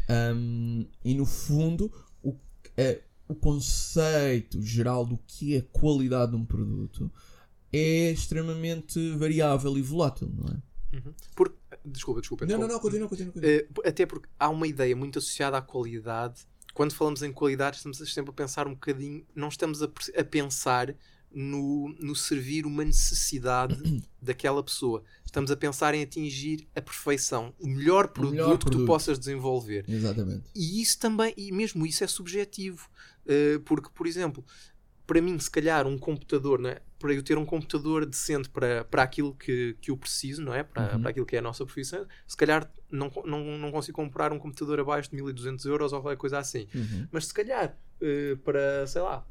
[0.07, 1.91] Ahm, e no fundo,
[2.21, 2.35] o,
[2.77, 7.11] é, o conceito geral do que é a qualidade de um produto
[7.71, 10.97] é extremamente variável e volátil, não é?
[10.97, 11.13] uhum.
[11.35, 12.45] Porque, desculpa, desculpa.
[12.45, 13.33] Não, não, não, continua, continua.
[13.33, 13.49] continua.
[13.49, 16.45] Eh, até porque há uma ideia muito associada à qualidade.
[16.75, 20.95] Quando falamos em qualidade, estamos sempre a pensar um bocadinho, não estamos a, a pensar
[21.33, 23.77] no, no servir uma necessidade
[24.21, 25.03] daquela pessoa.
[25.25, 28.85] Estamos a pensar em atingir a perfeição, o melhor produto, melhor que tu produto.
[28.87, 29.83] possas desenvolver.
[29.87, 30.43] Exatamente.
[30.55, 32.87] E isso também, e mesmo isso é subjetivo.
[33.25, 34.45] Eh, porque, por exemplo,
[35.07, 36.81] para mim, se calhar, um computador, não é?
[36.99, 40.63] para eu ter um computador decente para, para aquilo que, que eu preciso, não é?
[40.63, 41.01] Para, Uhum.
[41.01, 44.39] para aquilo que é a nossa profissão, se calhar não, não, não consigo comprar um
[44.39, 46.65] computador abaixo de 1200 euros ou qualquer coisa assim.
[46.73, 47.05] Uhum.
[47.11, 49.27] Mas se calhar, eh, para, sei lá,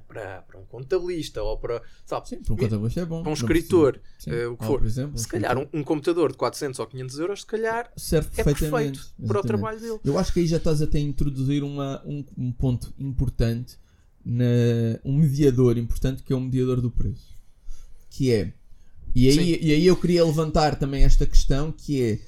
[0.00, 3.22] para, para um contabilista ou para, sabe, Sim, para um contabilista é bom.
[3.22, 4.30] para um escritor, Sim.
[4.30, 4.78] o que Ou, for.
[4.78, 8.28] por exemplo, se calhar um, um computador de 400 ou 500 euros, se calhar serve
[8.36, 9.46] é perfeitamente perfeito para o exatamente.
[9.46, 10.00] trabalho dele.
[10.04, 13.78] Eu acho que aí já estás até a introduzir uma, um, um ponto importante,
[14.24, 14.44] na,
[15.04, 17.34] um mediador importante que é o mediador do preço.
[18.08, 18.52] Que é,
[19.14, 19.40] e Sim.
[19.40, 22.18] aí, e aí eu queria levantar também esta questão que é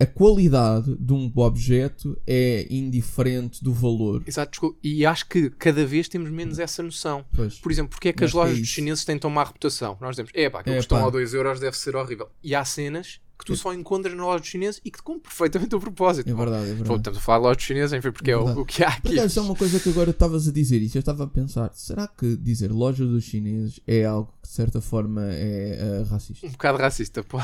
[0.00, 4.22] a qualidade de um objeto é indiferente do valor.
[4.26, 4.76] Exato.
[4.82, 7.24] E acho que cada vez temos menos essa noção.
[7.34, 7.58] Pois.
[7.58, 9.42] Por exemplo, porque é que Eu as que é lojas dos chineses têm tão má
[9.44, 9.96] reputação?
[10.00, 11.04] Nós dizemos, é pá, aquilo É, custam pá.
[11.04, 12.28] lá 2 euros, deve ser horrível.
[12.42, 15.22] E há cenas que tu só encontras na loja dos chineses e que te cumprem
[15.22, 16.28] perfeitamente o propósito.
[16.28, 16.98] É verdade, é Pô, verdade.
[16.98, 18.88] Estamos a falar de lojas dos chineses, enfim, porque é, É o, o que há
[18.88, 19.20] aqui.
[19.20, 20.96] isso é uma coisa que agora estavas a dizer isso.
[20.96, 24.80] Eu estava a pensar: será que dizer loja dos chineses é algo que de certa
[24.80, 26.46] forma é eh, racista?
[26.46, 27.38] Um bocado racista, pô.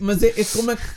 [0.00, 0.82] Mas é, é como é que.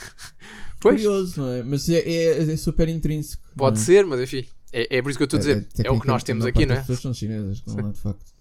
[0.79, 1.63] Pois, Curioso, não é?
[1.63, 3.41] Mas é, é, é super intrínseco.
[3.55, 3.81] pode é?
[3.81, 5.67] ser, mas enfim, é, é por isso que eu estou a dizer.
[5.83, 6.77] É, o que nós temos aqui, não é?
[6.77, 8.36] das pessoas são chinesas, não é de facto.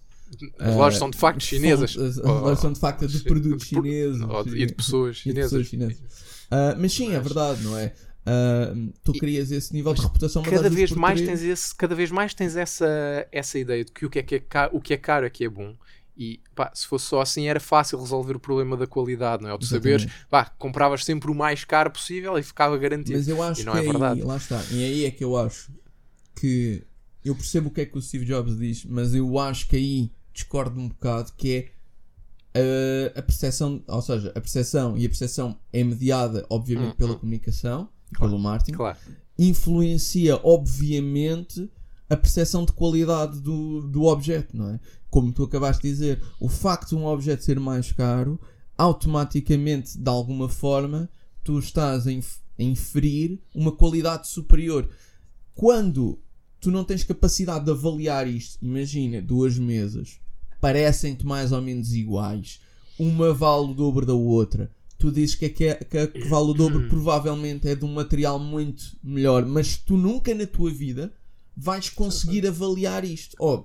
[0.59, 1.93] As Ah, lojas são de facto chinesas.
[1.93, 4.21] São- As, as Oh, lojas são de facto de produtos de chineses.
[4.53, 5.51] e de pessoas E de chinesas.
[5.51, 6.01] pessoas chinesas.
[6.51, 7.93] Ah, mas sim, é verdade, não é?
[8.25, 11.95] Ah, tu E- querias esse nível de reputação, cada vez mais querer- tens esse cada
[11.95, 14.81] vez mais tens essa essa ideia de que o que é que é caro, o
[14.81, 15.73] que é caro é que é bom
[16.19, 19.53] e pá, se fosse só assim era fácil resolver o problema da qualidade não é?
[19.53, 20.27] Ou tu saberes Exatamente.
[20.29, 23.71] pá, compravas sempre o mais caro possível e ficava garantido Mas eu acho E não
[23.73, 24.21] que é aí, verdade.
[24.23, 24.61] lá está.
[24.71, 25.71] E aí é que eu acho
[26.35, 26.83] que
[27.23, 30.11] eu percebo o que é que o Steve Jobs diz, mas eu acho que aí
[30.37, 31.71] discordo um bocado que
[32.53, 37.13] é uh, a percepção, ou seja, a percepção e a percepção é mediada, obviamente, pela
[37.13, 37.19] hum.
[37.19, 38.97] comunicação, pelo marketing, claro
[39.37, 41.69] influencia, obviamente,
[42.09, 44.79] a percepção de qualidade do, do objeto, não é?
[45.09, 48.39] Como tu acabaste de dizer, o facto de um objeto ser mais caro,
[48.77, 51.09] automaticamente, de alguma forma,
[51.43, 54.89] tu estás a, inf- a inferir uma qualidade superior.
[55.53, 56.19] Quando
[56.59, 60.19] tu não tens capacidade de avaliar isto, imagina, duas mesas,
[60.59, 62.59] parecem-te mais ou menos iguais,
[62.99, 64.69] uma vale o dobro da outra.
[64.97, 67.93] Tu dizes que a que, que a que vale o dobro provavelmente é de um
[67.93, 71.11] material muito melhor, mas tu nunca na tua vida
[71.55, 73.35] vais conseguir avaliar isto.
[73.39, 73.63] Oh,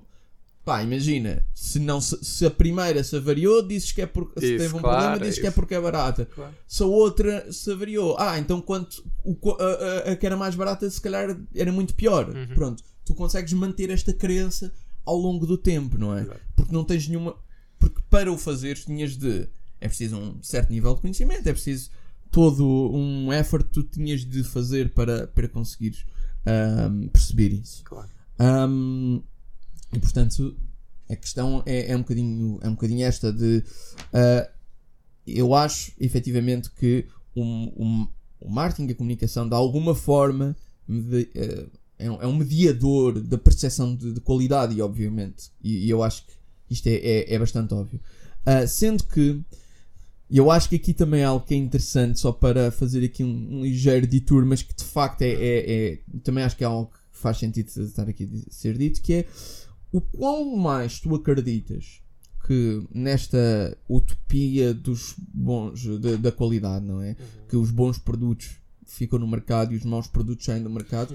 [0.62, 4.46] pá, imagina, se, não, se, se a primeira se avariou, dizes que é porque se
[4.55, 5.55] Isso, teve um claro, problema, é dizes que é isso.
[5.55, 6.26] porque é barata.
[6.26, 6.55] Claro.
[6.68, 9.64] Se a outra se avariou, ah, então quanto o, a,
[10.11, 12.28] a- a que era mais barata se calhar era muito pior.
[12.28, 12.55] Uhum.
[12.55, 14.70] Pronto, tu consegues manter esta crença
[15.04, 16.22] ao longo do tempo, não é?
[16.22, 16.40] Exato.
[16.56, 17.36] Porque não tens nenhuma.
[17.78, 19.48] Porque para o fazer tinhas de.
[19.80, 21.90] É preciso um certo nível de conhecimento, é preciso
[22.30, 26.04] todo um effort que tu tinhas de fazer para, para conseguires
[26.46, 27.82] ahm, perceber isso.
[27.84, 29.20] claro Ahm,
[29.92, 30.56] e portanto,
[31.10, 33.62] a questão é, é, um, bocadinho, é um bocadinho esta de.
[34.12, 34.48] ah,
[35.26, 38.08] eu acho efetivamente que o, o,
[38.40, 40.56] o marketing, a comunicação, de alguma forma,
[40.88, 41.66] mede- eh,
[42.04, 46.26] é, um, é um mediador da percepção de, de qualidade, obviamente, e, e eu acho
[46.26, 46.32] que
[46.70, 48.00] isto é, é, é bastante óbvio.
[48.44, 49.40] Ah, sendo que
[50.30, 53.58] eu acho que aqui também há algo que é interessante, só para fazer aqui um,
[53.58, 56.90] um ligeiro detour, mas que de facto é, é- é- também acho que é algo
[56.90, 59.26] que faz sentido estar aqui a ser dito, que é
[59.92, 62.00] o quão mais tu acreditas
[62.46, 67.14] que nesta utopia dos bons, da, da qualidade, não é?
[67.48, 68.50] Que os bons produtos
[68.84, 71.14] ficam no mercado e os maus produtos saem do mercado,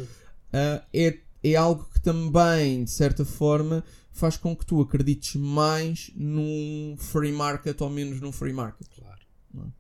[0.53, 6.11] ah, é, é algo que também, de certa forma, faz com que tu acredites mais
[6.15, 8.87] num free market ou menos num free market.
[8.95, 9.73] Claro.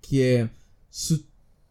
[0.00, 0.50] Que é
[0.90, 1.26] se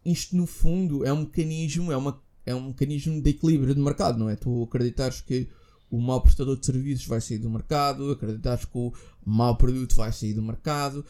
[0.06, 4.20] isto no fundo é um mecanismo, é, uma, é um mecanismo de equilíbrio de mercado,
[4.20, 4.36] não é?
[4.36, 5.50] Tu acreditares que
[5.90, 8.94] o mau prestador de serviços vai sair do mercado, acreditares que o
[9.26, 11.04] mau produto vai sair do mercado,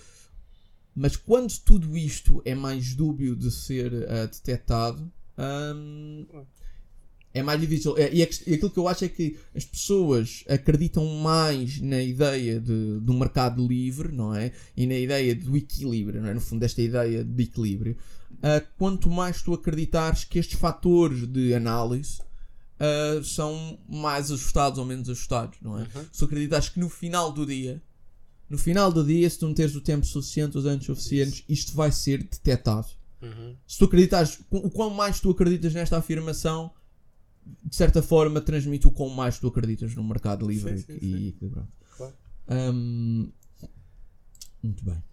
[0.95, 6.25] mas quando tudo isto é mais dúbio de ser ah, detectado, hum,
[7.35, 7.97] é mais difícil.
[7.97, 12.01] É, e, quest- e aquilo que eu acho é que as pessoas acreditam mais na
[12.01, 14.51] ideia de, do mercado livre, não é?
[14.75, 16.33] E na ideia do equilíbrio, não é?
[16.33, 17.97] No fundo, esta ideia de equilíbrio.
[18.41, 22.19] Ah, quanto mais tu acreditares que estes fatores de análise
[22.79, 25.81] ah, são mais ajustados ou menos ajustados, não é?
[25.81, 26.05] Uhum.
[26.11, 27.81] Se tu acreditares que no final do dia,
[28.49, 31.73] no final do dia, se tu não teres o tempo suficiente, os anos suficientes, isto
[31.75, 32.87] vai ser detectado.
[33.21, 33.55] Uhum.
[33.67, 36.71] Se tu acreditas, o quão mais tu acreditas nesta afirmação,
[37.63, 41.11] de certa forma transmite o quão mais tu acreditas no mercado livre Sim, sim, e
[41.11, 41.27] sim.
[41.27, 41.69] equilibrado.
[41.95, 42.13] Claro.
[42.49, 43.31] Hum,
[44.63, 45.03] muito bem.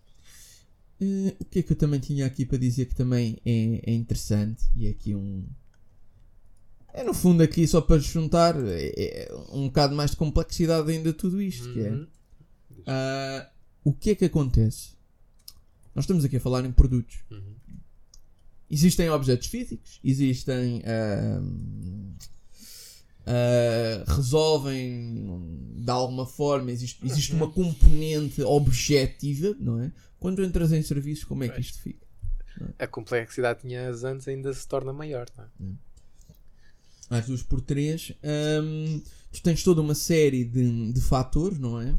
[1.00, 3.94] Eh, o que é que eu também tinha aqui para dizer que também é, é
[3.94, 5.44] interessante e é aqui um.
[6.94, 11.12] É no fundo aqui só para juntar é, é um bocado mais de complexidade ainda
[11.12, 11.90] tudo isto, que é.
[11.90, 12.06] Uhum.
[12.86, 13.50] ah,
[13.82, 14.90] o que é que acontece?
[15.94, 17.18] Nós estamos aqui a falar em produtos.
[17.30, 17.51] Uhum.
[18.72, 22.14] Existem objetos físicos, existem ahm,
[23.26, 29.92] uh, resolvem de alguma forma, existe, existe uma componente objetiva, não é?
[30.18, 32.06] Quando entras em serviços, como é que isto fica?
[32.78, 37.18] A complexidade que tinhas antes ainda se torna maior, não é?
[37.18, 38.14] Às duas por três,
[38.62, 41.94] hum, tu tens toda uma série de, de fatores, não é?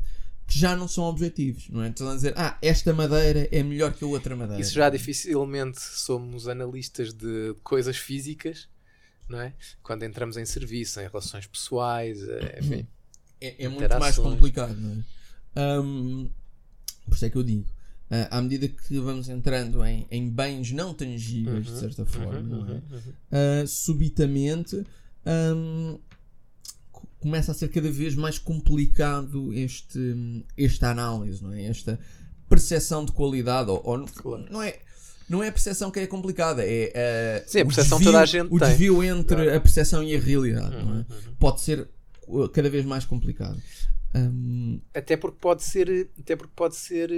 [0.54, 1.90] Que já não são objetivos, não é?
[1.90, 4.62] Estão a dizer, ah, esta madeira é melhor que a outra madeira.
[4.62, 8.70] Isso já dificilmente somos analistas de coisas físicas,
[9.28, 9.54] não é?
[9.82, 12.88] Quando entramos em serviço, em relações pessoais, eh, enfim.
[13.42, 15.04] É, é muito mais complicado, não
[15.56, 15.80] é?
[15.80, 16.30] Um,
[17.06, 17.68] por isso é que eu digo.
[18.12, 22.58] Uh, à medida que vamos entrando em, em bens não tangíveis, uhum, de certa forma,
[22.58, 22.74] uhum, é?
[22.74, 24.86] uhum, uh, subitamente
[25.26, 26.00] um,
[27.24, 31.64] começa a ser cada vez mais complicado este, esta análise, não é?
[31.64, 31.98] esta
[32.50, 33.72] percepção de qualidade.
[33.72, 34.80] Ou, ou não é
[35.30, 38.26] não é a percepção que é complicada, é uh, Sim, a percepção desvio, toda a
[38.26, 38.68] gente o tem.
[38.68, 39.56] desvio entre claro.
[39.56, 40.76] a percepção e a realidade.
[40.76, 41.06] Uhum, é?
[41.40, 41.90] Pode ser
[42.52, 43.60] cada vez mais complicado.
[44.14, 44.82] Um...
[44.94, 47.10] Até porque pode ser, até porque pode ser,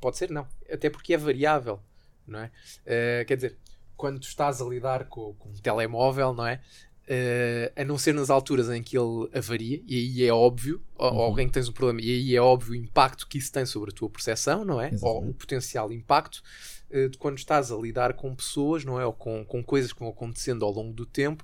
[0.00, 1.78] pode ser não, até porque é variável,
[2.26, 2.46] não é?
[2.46, 3.58] Uh, quer dizer,
[3.96, 6.62] quando tu estás a lidar com, com um telemóvel, não é?
[7.10, 11.06] Uh, a não ser nas alturas em que ele avaria, e aí é óbvio, uhum.
[11.06, 13.66] ou alguém que tens um problema, e aí é óbvio o impacto que isso tem
[13.66, 14.92] sobre a tua percepção, não é?
[14.92, 15.24] Exatamente.
[15.24, 16.40] Ou o potencial impacto
[16.88, 19.04] uh, de quando estás a lidar com pessoas, não é?
[19.04, 21.42] Ou com, com coisas que vão acontecendo ao longo do tempo,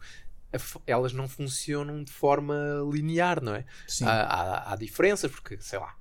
[0.87, 2.55] elas não funcionam de forma
[2.93, 3.65] linear, não é?
[4.03, 5.97] Há, há, há, diferenças, porque, sei lá,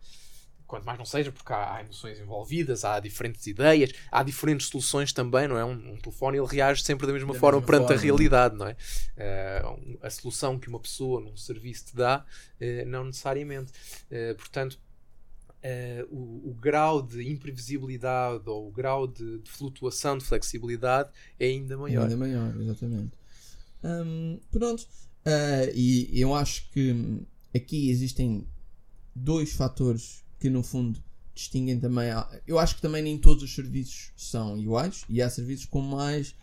[0.68, 5.14] quanto mais não seja, porque há, há, emoções envolvidas, há diferentes ideias, há diferentes soluções
[5.14, 5.66] também, não é?
[5.66, 8.56] Um, um telefone ele reage sempre da mesma da forma mesma perante forma, a realidade,
[8.56, 8.76] não é?
[9.18, 12.26] Uh, a solução que uma pessoa num serviço te dá,
[12.62, 13.72] uh, não necessariamente.
[14.12, 14.80] Uh, portanto,
[16.12, 21.76] o, o, grau de imprevisibilidade ou o grau de, de, flutuação, de flexibilidade é ainda
[21.76, 22.02] maior.
[22.02, 23.18] É ainda maior, exatamente.
[23.84, 24.84] Um, pronto.
[25.26, 27.26] Uh, e eu acho que
[27.56, 28.48] aqui existem
[29.16, 31.00] dois fatores que no fundo
[31.34, 32.10] distinguem também.
[32.46, 36.36] Eu acho que também nem todos os serviços são iguais e há serviços com mais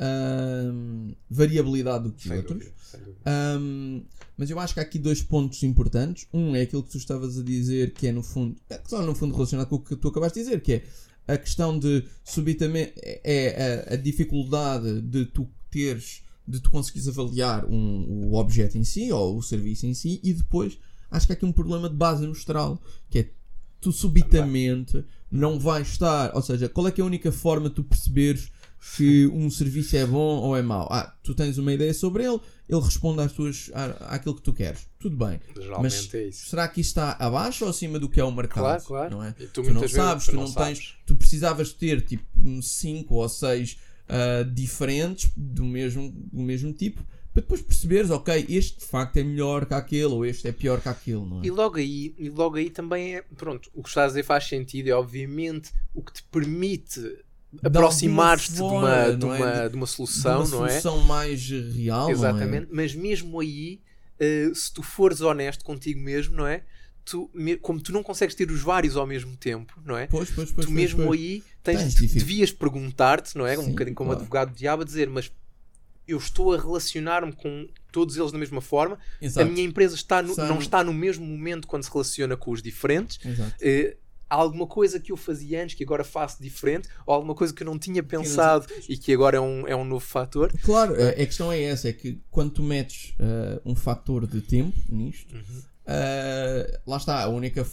[0.00, 2.58] um, variabilidade do que sem outros.
[2.58, 2.74] Dúvida,
[3.60, 4.02] um,
[4.38, 6.26] mas eu acho que há aqui dois pontos importantes.
[6.32, 9.14] Um é aquilo que tu estavas a dizer, que é no fundo, é que no
[9.14, 10.84] fundo relacionado com o que tu acabaste de dizer, que é
[11.28, 17.06] a questão de subitamente é, é a, a dificuldade de tu teres de tu conseguires
[17.06, 20.78] avaliar um, o objeto em si ou o serviço em si e depois
[21.10, 23.30] acho que há aqui um problema de base amostral que é
[23.80, 27.76] tu subitamente não vais estar, ou seja, qual é que é a única forma de
[27.76, 28.50] tu perceberes
[28.96, 30.88] que um serviço é bom ou é mau?
[30.90, 34.52] Ah, tu tens uma ideia sobre ele, ele responde às tuas, à, àquilo que tu
[34.52, 34.86] queres.
[34.98, 35.40] Tudo bem.
[35.54, 36.48] Geralmente mas é isso.
[36.48, 38.64] será que isso está abaixo ou acima do que é o mercado?
[38.64, 39.10] Claro, claro.
[39.16, 39.32] Não é?
[39.32, 42.24] tu, tu não sabes, tu não, não tens, tu precisavas ter tipo
[42.62, 43.78] 5 ou 6
[44.10, 47.02] uh, diferentes do mesmo, do mesmo tipo
[47.40, 50.80] para depois perceberes, ok, este de facto é melhor que aquele ou este é pior
[50.80, 51.46] que aquele, não é?
[51.46, 54.46] E logo aí, e logo aí também é, pronto, o que estás a dizer faz
[54.46, 57.00] sentido, é obviamente o que te permite
[57.62, 59.68] aproximar-te de uma, de, uma, é?
[59.68, 60.80] de uma solução, de uma não é?
[60.80, 62.12] solução mais real, é?
[62.12, 63.80] Exatamente, mas mesmo aí,
[64.20, 66.62] uh, se tu fores honesto contigo mesmo, não é?
[67.04, 70.06] tu, como tu não consegues ter os vários ao mesmo tempo, não é?
[70.06, 73.56] Pois, pois, pois, tu mesmo pois, aí tens, tens devias perguntar-te, não é?
[73.56, 74.20] Sim, um bocadinho como claro.
[74.20, 75.30] advogado do diabo, a dizer, mas
[76.10, 78.98] eu estou a relacionar-me com todos eles da mesma forma.
[79.20, 79.46] Exato.
[79.46, 82.62] A minha empresa está no, não está no mesmo momento quando se relaciona com os
[82.62, 83.16] diferentes.
[83.16, 83.96] Uh,
[84.28, 87.62] há alguma coisa que eu fazia antes que agora faço diferente, ou alguma coisa que
[87.62, 90.52] eu não tinha pensado e que agora é um, é um novo fator.
[90.62, 94.40] Claro, a, a questão é essa: é que quando tu metes uh, um fator de
[94.40, 95.70] tempo nisto, uhum.
[95.90, 97.66] Uh, lá está, a única.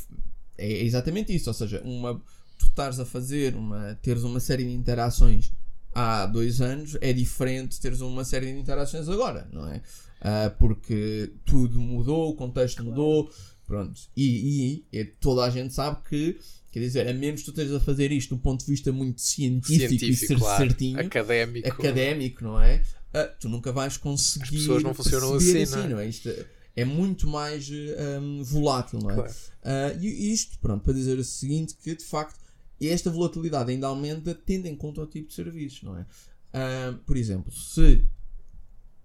[0.57, 2.15] É exatamente isso, ou seja, uma,
[2.57, 5.51] tu estás a fazer, uma, teres uma série de interações
[5.97, 9.77] há dois anos é diferente teres uma série de interações agora, não é?
[9.77, 13.31] Uh, porque tudo mudou, o contexto mudou,
[13.65, 13.99] pronto.
[14.15, 16.39] E, e, e, toda a gente sabe que,
[16.71, 19.21] quer dizer, a menos que tu estejas a fazer isto do ponto de vista muito
[19.21, 20.63] científico, científico e ser claro.
[20.63, 22.83] certinho, académico, académico não é?
[23.09, 24.43] Uh, tu nunca vais conseguir.
[24.43, 25.89] As pessoas não funcionam assim, assim, não é?
[25.89, 26.07] Não é?
[26.07, 26.29] Isto,
[26.75, 27.67] é muito mais
[28.21, 29.15] um, volátil, não é?
[29.15, 29.31] Claro.
[29.31, 32.39] Uh, e isto, pronto, para dizer o seguinte, que de facto
[32.81, 36.01] esta volatilidade ainda aumenta tendo em conta o tipo de serviço, não é?
[36.01, 38.07] Uh, por exemplo, se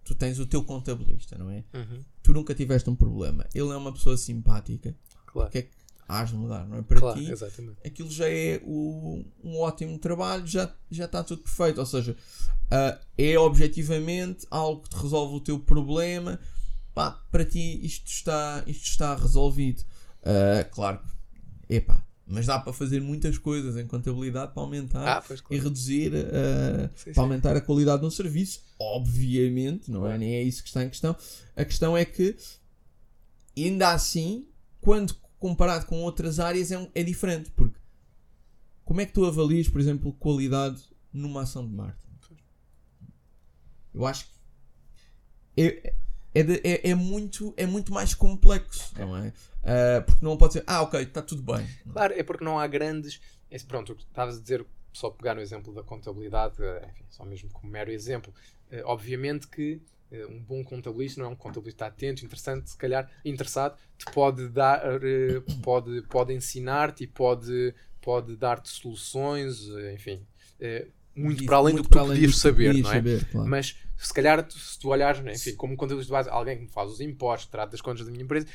[0.05, 1.65] tu tens o teu contabilista, não é?
[1.73, 2.01] Uhum.
[2.23, 4.95] Tu nunca tiveste um problema, ele é uma pessoa simpática,
[5.27, 5.49] claro.
[5.49, 5.71] o que é que
[6.09, 6.83] has de mudar, não é?
[6.83, 7.79] Para claro, ti, exatamente.
[7.87, 13.07] aquilo já é o, um ótimo trabalho, já, já está tudo perfeito, ou seja, uh,
[13.17, 16.39] é objetivamente algo que te resolve o teu problema
[16.95, 19.83] pá, para ti isto está, isto está resolvido.
[20.21, 21.01] Uh, claro,
[21.69, 25.63] epá, Mas dá para fazer muitas coisas em contabilidade para aumentar Ah, pois e claro.
[25.65, 28.63] reduzir, uh, Sim, para aumentar a qualidade de um serviço.
[28.81, 30.17] Obviamente, não é?
[30.17, 31.15] Nem é isso que está em questão.
[31.55, 32.37] A questão é que,
[33.57, 34.49] ainda assim,
[34.81, 37.51] quando comparado com outras áreas, é, um- é diferente.
[37.51, 37.79] Porque
[38.85, 40.81] como é que tu avalias, por exemplo, qualidade
[41.13, 42.03] numa ação de marketing?
[43.95, 44.33] Eu acho que
[45.61, 45.95] é,
[46.35, 49.33] é, de- é- é muito, é muito mais complexo, não é?
[49.65, 51.67] Ah, porque não pode ser, ah, ok, está tudo bem.
[51.93, 53.21] Claro, é porque não há grandes.
[53.51, 57.49] é, pronto, estavas a dizer, só pegar no exemplo da contabilidade, eh, enfim, só mesmo
[57.51, 58.33] como mero exemplo.
[58.71, 59.81] Eh, obviamente que
[60.11, 64.49] eh, um bom contabilista não é um contabilista atento, interessante, se calhar interessado, te pode
[64.49, 64.83] dar,
[65.63, 70.27] pode, pode ensinar-te e pode, pode dar-te soluções, enfim,
[71.15, 72.95] muito Isso, para além muito do que tu podias saber, podias não é?
[72.95, 73.49] saber, claro.
[73.49, 76.69] Mas se calhar, se tu olhares, né, enfim, como contabilista de base, alguém que me
[76.69, 78.47] faz os impostos, trata das contas da minha empresa,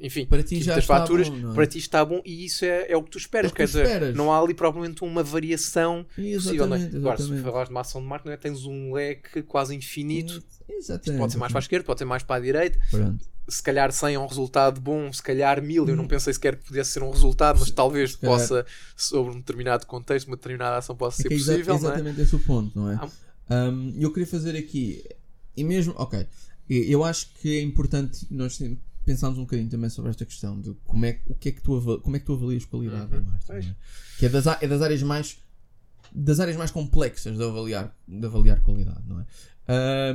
[0.00, 1.54] enfim, Para ti tipo já das faturas, bom, é?
[1.54, 3.52] para ti está bom e isso é, é o que tu esperas.
[3.52, 6.66] É Quer dizer, não há ali propriamente uma variação possível.
[6.66, 6.78] Não é?
[6.80, 7.44] Exatamente, Agora, se exatamente.
[7.44, 8.36] falares de uma ação de marketing, é?
[8.36, 10.42] tens um leque quase infinito.
[10.68, 11.20] Exatamente.
[11.20, 12.78] Pode ser mais para a esquerda, pode ser mais para a direita.
[12.90, 13.24] Pronto.
[13.48, 16.64] Se calhar 100 é um resultado bom, se calhar 1000 eu não pensei sequer que
[16.64, 18.12] pudesse ser um resultado, mas talvez Hum.
[18.14, 18.66] se possa,
[18.96, 21.74] sobre um determinado contexto, uma determinada ação possa É ser é possível.
[21.74, 21.76] é?
[21.78, 22.94] exatamente esse o ponto, não é?
[23.48, 23.68] Ah.
[23.70, 25.04] Um, eu queria fazer aqui,
[25.56, 26.26] e mesmo, ok,
[26.68, 28.60] eu acho que é importante nós
[29.04, 32.00] pensarmos um bocadinho também sobre esta questão de como é, o que é que tu,
[32.02, 33.74] como é que tu avalias qualidade Uhum, não é?
[34.18, 35.38] que é das, é das áreas mais
[36.12, 39.24] das áreas mais complexas de avaliar, de avaliar qualidade, não é?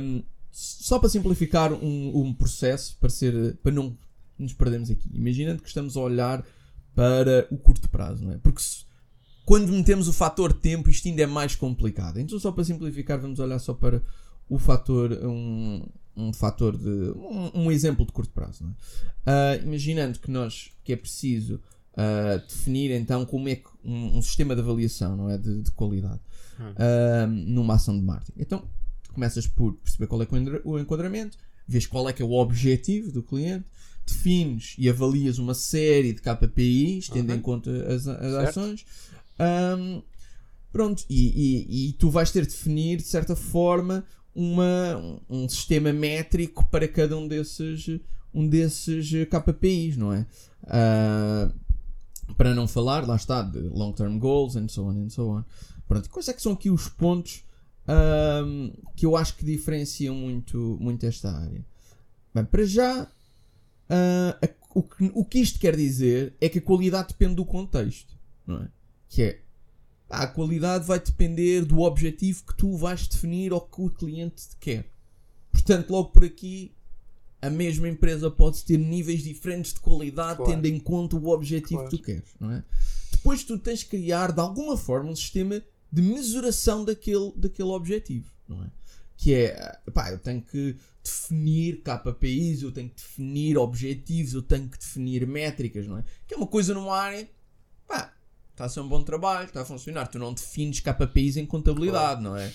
[0.00, 0.22] Um,
[0.52, 3.96] só para simplificar um, um processo, para, ser, para não
[4.38, 6.44] nos perdermos aqui, imaginando que estamos a olhar
[6.94, 8.38] para o curto prazo, não é?
[8.38, 8.84] Porque se-
[9.46, 12.18] quando metemos o fator tempo, isto ainda é mais complicado.
[12.20, 14.02] Então, só para simplificar, vamos olhar só para
[14.48, 15.82] o fator, um,
[16.16, 16.88] um fator de.
[17.16, 18.64] Um, um exemplo de curto prazo.
[18.64, 18.74] Não é?
[19.24, 21.60] Ah, imaginando que nós que é preciso
[21.96, 25.38] ah, definir então como é que um, um sistema de avaliação não é?
[25.38, 26.20] de, de qualidade
[26.76, 28.40] ah, numa ação de marketing.
[28.40, 28.68] Então
[29.12, 31.38] começas por perceber qual é é o enquadra- o enquadramento,
[31.68, 33.64] vês qual é que é o objetivo do cliente,
[34.06, 37.36] defines e avalias uma série de KPIs, tendo Uhum.
[37.36, 38.84] em conta as, as ações.
[39.38, 40.02] Ahm,
[40.72, 44.04] pronto, e, e- e tu vais ter de definir de certa forma
[44.34, 47.86] uma, um, um sistema métrico para cada um desses,
[48.34, 50.26] um desses KPIs, não é?
[50.64, 51.52] Ah,
[52.36, 55.44] para não falar, lá está, de long-term goals and so on and so on.
[55.86, 57.42] Pronto, quais é que são aqui os pontos
[57.86, 61.64] ahm, que eu acho que diferenciam muito, muito esta área?
[62.34, 63.10] Bem, para já,
[63.88, 67.44] ah, a- o, que, o que isto quer dizer é que a qualidade depende do
[67.44, 68.14] contexto,
[68.46, 68.68] não é?
[69.08, 69.40] Que é,
[70.08, 74.56] a qualidade vai depender do objetivo que tu vais definir ou que o cliente te
[74.56, 74.90] quer.
[75.50, 76.74] Portanto, logo por aqui,
[77.42, 80.50] a mesma empresa pode ter níveis diferentes de qualidade Claro.
[80.52, 81.90] tendo em conta o objetivo Claro.
[81.90, 82.64] que tu queres, não é?
[83.10, 85.62] Depois tu tens de criar, de alguma forma, um sistema
[85.92, 88.70] de mesuração daquele, daquele objetivo, não é?
[89.16, 94.68] Que é, pá, eu tenho que definir KPIs, eu tenho que definir objetivos, eu tenho
[94.68, 96.04] que definir métricas, não é?
[96.26, 97.28] Que é uma coisa numa área,
[97.86, 98.12] pá,
[98.52, 100.06] está a ser um bom trabalho, está a funcionar.
[100.08, 102.52] Tu não defines KPIs em contabilidade, não é?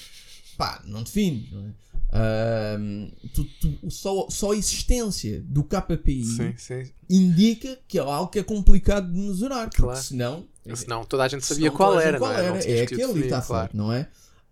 [0.58, 1.74] Pá, não defines, não é?
[2.12, 6.92] Ahm, tu- tu- só, só a existência do KPI Sim, sim.
[7.10, 10.02] indica que é algo que é complicado de mesurar, porque Claro.
[10.02, 12.42] senão Senão toda a gente sabia Senão qual era, qual não é?
[12.50, 12.60] Não era.
[12.66, 13.72] tinhas É que o aquele e definir, está claro.
[13.74, 14.10] não é?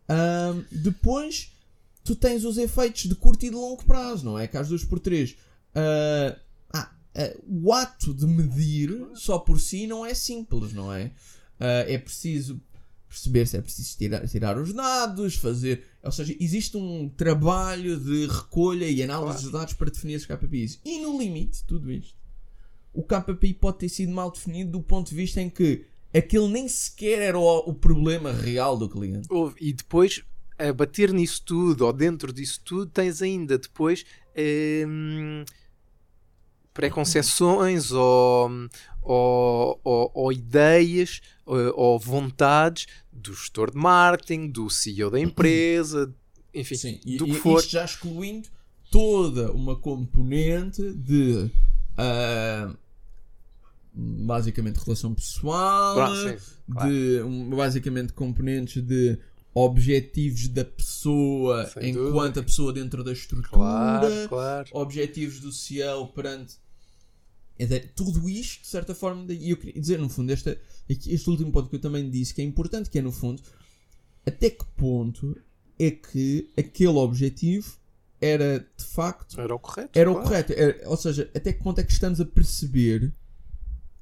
[0.07, 1.51] Ahm, depois,
[2.03, 4.47] tu tens os efeitos de curto e de longo prazo, não é?
[4.47, 5.35] Que às duas por três.
[5.73, 6.37] Ah,
[6.73, 6.89] ah,
[7.47, 11.11] o ato de medir só por si não é simples, não é?
[11.59, 12.59] Ah, é preciso
[13.07, 15.85] perceber se é preciso tirar, tirar os dados, fazer.
[16.03, 19.41] Ou seja, existe um trabalho de recolha e análise Claro.
[19.41, 20.79] dos dados para definir esses KPIs.
[20.83, 22.13] E no limite de tudo isto,
[22.93, 25.85] o KPI pode ter sido mal definido do ponto de vista em que
[26.17, 29.27] aquele nem sequer era o, o problema real do cliente.
[29.59, 30.23] E depois,
[30.57, 34.05] a bater nisso tudo, ou dentro disso tudo, tens ainda depois
[34.87, 35.43] hum,
[36.73, 38.49] preconceções ou,
[39.01, 46.13] ou, ou- ou ideias ou, ou vontades do gestor de marketing, do CEO da empresa,
[46.53, 47.59] enfim, Sim, e, do que for.
[47.59, 48.49] isto já excluindo
[48.91, 51.49] toda uma componente de
[51.97, 52.73] ah,
[53.97, 56.89] basicamente relação pessoal, Pronto, sim, claro.
[56.91, 59.17] de um, basicamente componentes de
[59.53, 62.39] objetivos da pessoa Sem enquanto dúvida.
[62.41, 64.69] a pessoa dentro da estrutura, Claro, claro.
[64.73, 66.55] objetivos do CEO perante
[67.95, 71.69] tudo isto, de certa forma, e eu queria dizer, no fundo, aqui- este último ponto
[71.69, 73.41] que eu também disse que é importante, que é, no fundo,
[74.25, 75.37] até que ponto
[75.79, 77.77] é que aquele objetivo
[78.19, 79.97] era, de facto, Era o correto.
[79.97, 80.27] era o claro.
[80.29, 80.53] correto.
[80.53, 83.13] Era- ou seja, até que ponto é que estamos a perceber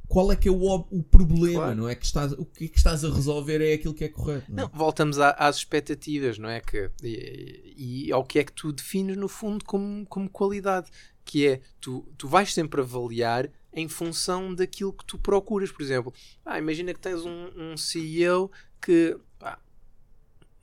[0.08, 0.58] qual é que é o,
[0.92, 1.76] o problema, Claro.
[1.76, 1.96] não é?
[1.96, 4.46] Que estás, o que é que estás a resolver é aquilo que é correto.
[4.52, 4.68] Não, é?
[4.68, 6.60] Não, voltamos à- às expectativas, não é?
[6.62, 10.90] Que, e, e ao que é que tu defines, no fundo, como, como qualidade.
[11.26, 15.72] Que é, tu, tu vais sempre avaliar em função daquilo que tu procuras.
[15.72, 16.14] Por exemplo,
[16.46, 18.52] ah, imagina que tens um, um CEO
[18.82, 19.18] que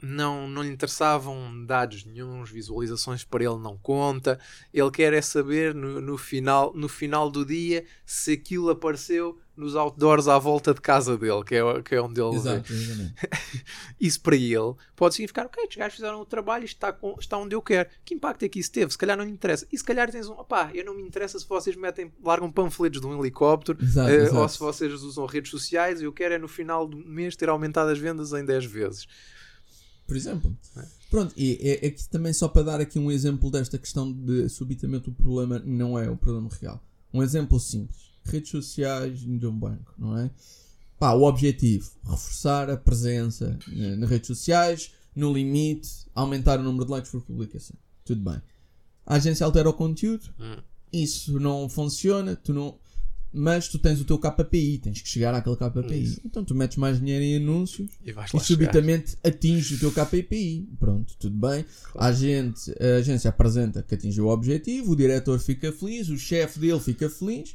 [0.02, 4.38] não, não lhe interessavam dados nenhuns, visualizações para ele não conta.
[4.72, 9.76] Ele quer é saber no, no, final, no final do dia se aquilo apareceu nos
[9.76, 12.34] outdoors à volta de casa dele, que é, que é onde ele.
[12.36, 12.72] Exato.
[14.00, 17.36] Isso para ele pode significar, ok, estes gajos fizeram o trabalho, isto está, com- está
[17.36, 17.88] onde eu quero.
[18.04, 18.90] Que impacto é que isso teve?
[18.90, 19.66] Se calhar não lhe interessa.
[19.70, 23.00] E se calhar tens um, opá, eu não me interessa se vocês metem, largam panfletos
[23.00, 24.38] de um helicóptero Exato, eh, exato.
[24.38, 26.00] ou se vocês usam redes sociais.
[26.00, 29.06] Eu quero é no final do mês ter aumentado as vendas em 10 vezes.
[30.10, 30.58] Por exemplo.
[30.76, 30.82] É.
[31.08, 34.48] Pronto, e é, é que também só para dar aqui um exemplo desta questão de
[34.48, 36.82] subitamente o problema não é o problema real.
[37.14, 38.10] Um exemplo simples.
[38.24, 40.28] Redes sociais de um banco, não é?
[40.98, 46.84] Pá, o objetivo, reforçar a presença eh, nas redes sociais, no limite, aumentar o número
[46.86, 47.76] de likes por publicação.
[48.04, 48.42] Tudo bem.
[49.06, 50.56] A agência altera o conteúdo, Hum.
[50.92, 52.76] isso não funciona, tu não...
[53.32, 56.02] mas tu tens o teu KPI, tens que chegar àquele KPI.
[56.02, 56.20] Isso.
[56.24, 58.42] Então tu metes mais dinheiro em anúncios E e lá chegar.
[58.44, 60.68] subitamente atinge o teu KPI.
[60.78, 61.64] Pronto, tudo bem.
[61.94, 66.58] A, agente, a agência apresenta que atingiu o objetivo, o diretor fica feliz, o chefe
[66.58, 67.54] dele fica feliz.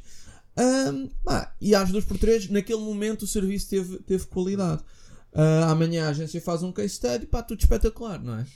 [0.56, 4.82] Ahm, pá, e às duas por três, naquele momento o serviço teve, teve qualidade.
[5.34, 8.46] Ah, amanhã a agência faz um case study, pá, tudo espetacular, não é?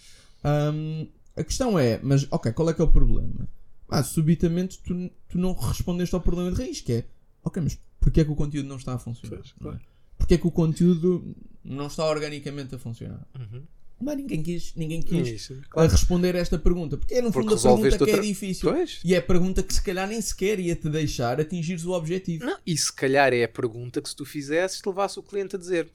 [0.43, 1.07] Ahm,
[1.37, 3.47] a questão é, mas ok, qual é que é o problema?
[3.91, 7.05] Ah, subitamente tu, tu não respondeste ao problema de raiz, que é,
[7.43, 9.37] ok, mas porquê é que o conteúdo não está a funcionar?
[9.37, 9.63] Pois, é?
[9.63, 9.81] claro.
[10.17, 11.35] Porquê é que o conteúdo
[11.65, 13.27] não está organicamente a funcionar?
[13.39, 13.63] Uhum.
[14.01, 15.91] Mas ninguém quis, ninguém quis Isso, claro.
[15.91, 16.97] responder a esta pergunta.
[16.97, 18.73] Porque é no Porque fundo a pergunta que é difícil.
[18.73, 19.01] Pois.
[19.05, 22.47] E é a pergunta que se calhar nem sequer ia te deixar atingires o objetivo.
[22.47, 25.57] Não, e se calhar é a pergunta que se tu fizesses te levasse o cliente
[25.57, 25.89] a dizer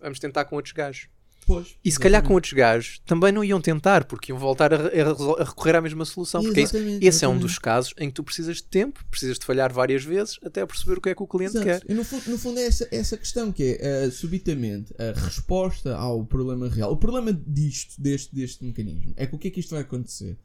[0.00, 1.08] vamos tentar com outros gajos.
[1.52, 4.76] Pois, E se calhar com outros gajos também não iam tentar, porque iam voltar a,
[4.76, 6.42] a- a recorrer à mesma solução.
[6.42, 9.04] Porque é isso- Exatamente, esse é um dos casos em que tu precisas de tempo,
[9.10, 11.66] precisas de falhar várias vezes até perceber o que é que o cliente Exato.
[11.66, 11.82] quer.
[11.90, 15.96] E no, fundo, no fundo é essa, essa questão que é, uh, subitamente, a resposta
[15.96, 16.92] ao problema real.
[16.92, 20.38] O problema disto, deste, deste mecanismo, é que o que é que isto vai acontecer?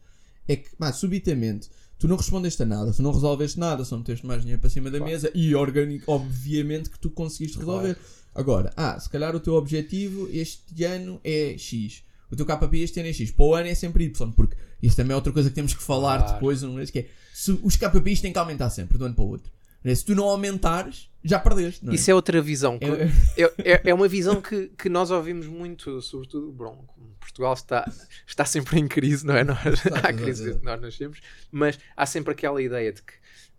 [0.47, 4.26] É que, pá, subitamente, tu não respondeste a nada, tu não resolveste nada, só meteste
[4.26, 5.12] mais dinheiro para cima da Claro.
[5.12, 7.97] mesa e, orgânico, obviamente, que tu conseguiste resolver.
[8.36, 12.04] Agora, ah, se calhar o teu objetivo este ano é X.
[12.30, 13.32] O teu KPI este ano é X.
[13.32, 15.82] Para o ano é sempre Y, porque isso também é outra coisa que temos que
[15.82, 16.34] falar Claro.
[16.34, 19.16] depois, um mês, que é se os KPIs têm que aumentar sempre, de um ano
[19.16, 19.52] para o outro.
[19.96, 21.88] Se tu não aumentares, já perdeste.
[21.88, 21.94] É?
[21.94, 22.80] Isso é outra visão.
[22.82, 27.90] É- É, é, é uma visão que, que nós ouvimos muito, sobretudo, como Portugal está,
[28.26, 29.44] está sempre em crise, não é?
[29.44, 29.60] Nós,
[30.04, 31.20] há crise desde que nós nascemos,
[31.52, 33.14] mas há sempre aquela ideia de que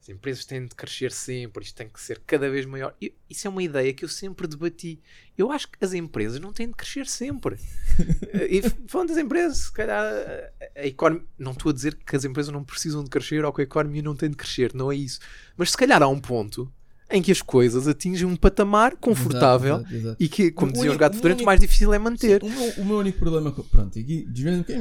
[0.07, 2.94] as empresas têm de crescer sempre, isto tem que ser cada vez maior.
[3.02, 5.00] E isso é uma ideia que eu sempre debati.
[5.36, 7.57] Eu acho que as empresas não têm de crescer sempre.
[8.48, 11.26] e falando das empresas, se calhar a, a economia.
[11.36, 14.00] Não estou a dizer que as empresas não precisam de crescer ou que a economia
[14.02, 15.18] não tem de crescer, não é isso.
[15.57, 16.72] Mas se calhar há um ponto
[17.11, 20.16] em que as coisas atingem um patamar confortável Exato, exato, exato.
[20.22, 22.40] e que, como O diziam os único- gatos o durante, único- mais difícil é manter.
[22.42, 23.62] Sim, o, meu, o meu único problema com.
[23.64, 24.28] Pronto, aqui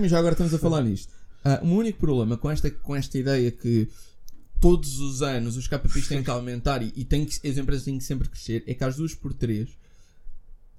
[0.07, 1.11] já agora estamos a falar nisto.
[1.43, 3.87] Ah, o meu único problema com esta, com esta ideia que
[4.59, 7.97] todos os anos os KPIs têm que aumentar e, e tem que, as empresas têm
[7.97, 9.69] que sempre crescer é que às duas por três.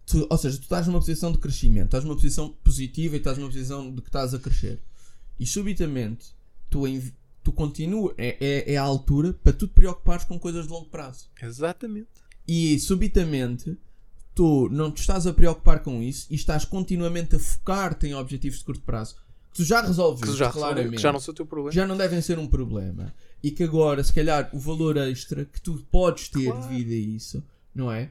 [0.07, 3.39] tu- ou seja, tu estás numa posição de crescimento, estás numa posição positiva e estás
[3.39, 4.81] numa posição de que estás a crescer.
[5.39, 6.27] E subitamente
[6.70, 7.12] tu, em-
[7.43, 10.87] tu continuas, é, é, é a altura para tu te preocupares com coisas de longo
[10.89, 11.27] prazo.
[11.43, 12.09] Exatamente.
[12.47, 13.77] E subitamente
[14.35, 18.59] tu não te estás a preocupar com isso e estás continuamente a focar-te em objetivos
[18.59, 21.35] de curto prazo que tu já resolveste, Que já, claramente, que já não são o
[21.35, 21.72] teu problema.
[21.72, 23.12] já não devem ser um problema
[23.43, 26.66] e que agora, se calhar, o valor extra que tu podes ter Claro.
[26.68, 28.11] devido a isso, não é?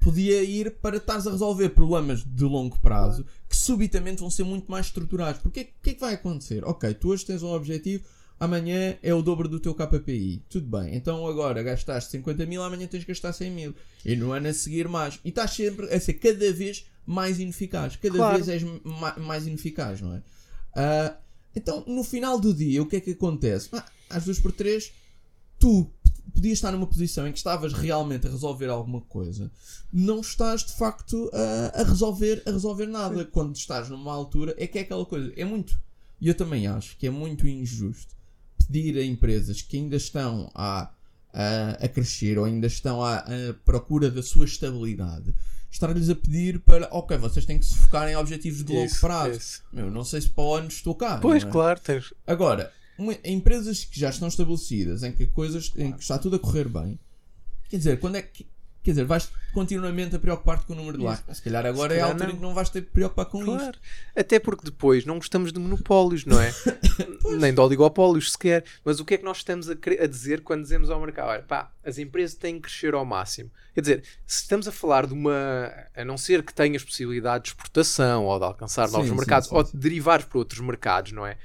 [0.00, 4.70] Podia ir para estares a resolver problemas de longo prazo que subitamente vão ser muito
[4.70, 5.40] mais estruturados.
[5.42, 6.64] Porque o que, é- que é vai acontecer?
[6.64, 8.04] Ok, tu hoje tens um objetivo,
[8.38, 10.42] amanhã é o dobro do teu KPI.
[10.48, 13.74] Tudo bem, então agora gastaste 50 mil, amanhã tens que gastar 100 mil.
[14.04, 15.18] E no ano a seguir mais.
[15.24, 17.96] E estás sempre a ser cada vez mais ineficaz.
[17.96, 18.36] Cada Claro.
[18.36, 20.22] vez és ma- mais ineficaz, não é?
[20.76, 21.16] Ah,
[21.56, 23.68] então, no final do dia, o que é que acontece?
[23.72, 24.92] Ah, às duas por três,
[25.58, 25.90] tu
[26.34, 29.50] podias estar numa posição em que estavas realmente a resolver alguma coisa,
[29.92, 33.24] não estás de facto a, a resolver, a resolver nada.
[33.24, 35.32] Quando estás numa altura, é que é aquela coisa.
[35.36, 35.78] É muito.
[36.20, 38.14] E eu também acho que é muito injusto
[38.66, 40.90] pedir a empresas que ainda estão a,
[41.32, 43.26] a, a crescer ou ainda estão à, à
[43.64, 45.34] procura da sua estabilidade.
[45.70, 49.00] Estar-lhes a pedir para, ok, vocês têm que se focar em objetivos de longo Isso,
[49.00, 49.38] prazo.
[49.38, 49.62] isso.
[49.72, 51.18] Meu, não sei se para o ano estou cá.
[51.18, 51.46] Pois, é?
[51.46, 52.12] claro, tens.
[52.26, 56.38] Agora, uma- empresas que já estão estabelecidas, em que coisas, em que está tudo a
[56.38, 56.98] correr bem,
[57.68, 58.46] Quer dizer, quando é que.
[58.82, 61.36] Quer dizer, vais continuamente a preocupar-te com o número de likes.
[61.36, 62.32] Se calhar agora Se é a calhar altura não.
[62.32, 63.54] em que não vais ter que preocupar com isto.
[63.54, 63.78] Claro.
[64.16, 66.50] Até porque depois não gostamos de monopólios, não é?
[67.38, 68.64] Nem de oligopólios sequer.
[68.82, 71.28] Mas o que é que nós estamos a, a dizer quando dizemos ao mercado?
[71.28, 73.50] Olha, pá, as empresas têm que crescer ao máximo.
[73.74, 75.70] Quer dizer, se estamos a falar de uma.
[75.94, 79.54] A não ser que tenhas possibilidade de exportação ou de alcançar novos sim, mercados sim,
[79.54, 79.72] ou sim.
[79.72, 81.36] de derivar para outros mercados, não é?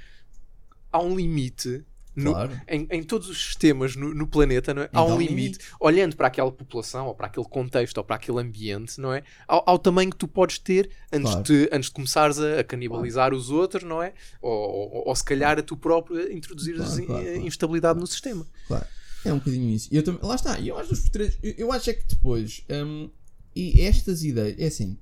[0.93, 1.83] Há um limite.
[2.15, 2.61] no- Claro.
[2.67, 4.85] em, em todos os sistemas no, no planeta, não é?
[4.85, 8.03] há Então, um há um limite, olhando para aquela população, ou para aquele contexto, ou
[8.03, 9.23] para aquele ambiente, não é?
[9.47, 11.43] Ao, ao tamanho que tu podes ter antes, Claro.
[11.43, 14.13] de, antes de começares a, a canibalizar os outros, não é?
[14.43, 17.47] Ou, ou, ou se calhar a tu próprio introduzir Claro, claro, claro.
[17.47, 18.45] instabilidade no sistema.
[18.67, 18.85] Claro.
[19.25, 19.89] É um bocadinho isso.
[19.91, 20.59] Eu também, lá está.
[20.59, 22.63] Eu acho, os três- eu, eu acho é que depois.
[22.69, 23.09] hum,
[23.55, 24.59] e estas ideias.
[24.59, 24.99] É assim.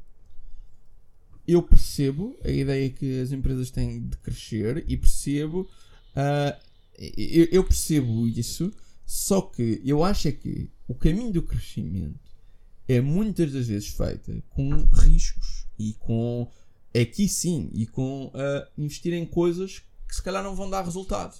[1.47, 5.67] Eu percebo a ideia que as empresas têm de crescer e percebo.
[6.15, 6.57] Ah,
[6.97, 8.71] eu, eu percebo isso.
[9.05, 12.19] Só que eu acho é que o caminho do crescimento
[12.87, 16.49] é muitas das vezes feita com riscos e com.
[16.93, 21.37] Aqui sim, e com ah, investir em coisas que se calhar não vão dar resultado.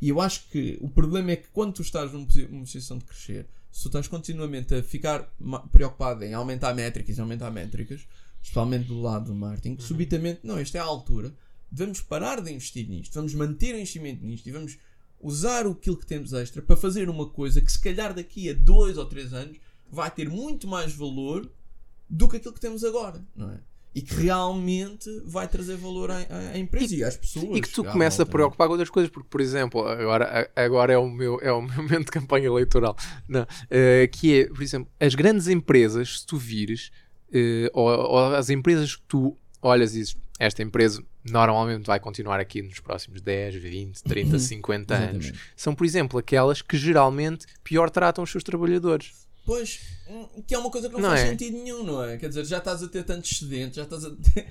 [0.00, 2.98] E eu acho que o problema é que quando tu estás numa posi- numa posição
[2.98, 5.32] de crescer, se tu estás continuamente a ficar
[5.70, 8.00] preocupado em aumentar métricas e aumentar métricas,
[8.42, 11.32] especialmente do lado do marketing, subitamente, não, esta é a altura,
[11.70, 14.78] vamos parar de investir nisto, vamos manter o investimento nisto e vamos
[15.20, 18.96] usar aquilo que temos extra para fazer uma coisa que se calhar daqui a dois
[18.96, 19.58] ou três anos
[19.90, 21.50] vai ter muito mais valor
[22.08, 23.60] do que aquilo que temos agora, não é?
[23.92, 27.58] E que realmente vai trazer valor à, empresa e, às pessoas.
[27.58, 28.26] E que tu começas a é?
[28.26, 31.74] preocupar com outras coisas, porque, por exemplo, agora, agora é, o meu, é o meu
[31.82, 32.96] momento de campanha eleitoral,
[33.28, 36.92] não, eh, que é, por exemplo, as grandes empresas, se tu vires,
[37.32, 42.40] eh, ou, ou as empresas que tu olhas e dizes, esta empresa normalmente vai continuar
[42.40, 45.26] aqui nos próximos 10, 20, 30, 50 anos.
[45.26, 45.52] Exatamente.
[45.56, 49.28] são, por exemplo, aquelas que geralmente pior tratam os seus trabalhadores.
[49.44, 51.26] Pois, hum, que é uma coisa que não, Não faz é?
[51.28, 52.16] sentido nenhum, não é?
[52.16, 54.46] Quer dizer, já estás a ter tantos excedentes, já estás a ter.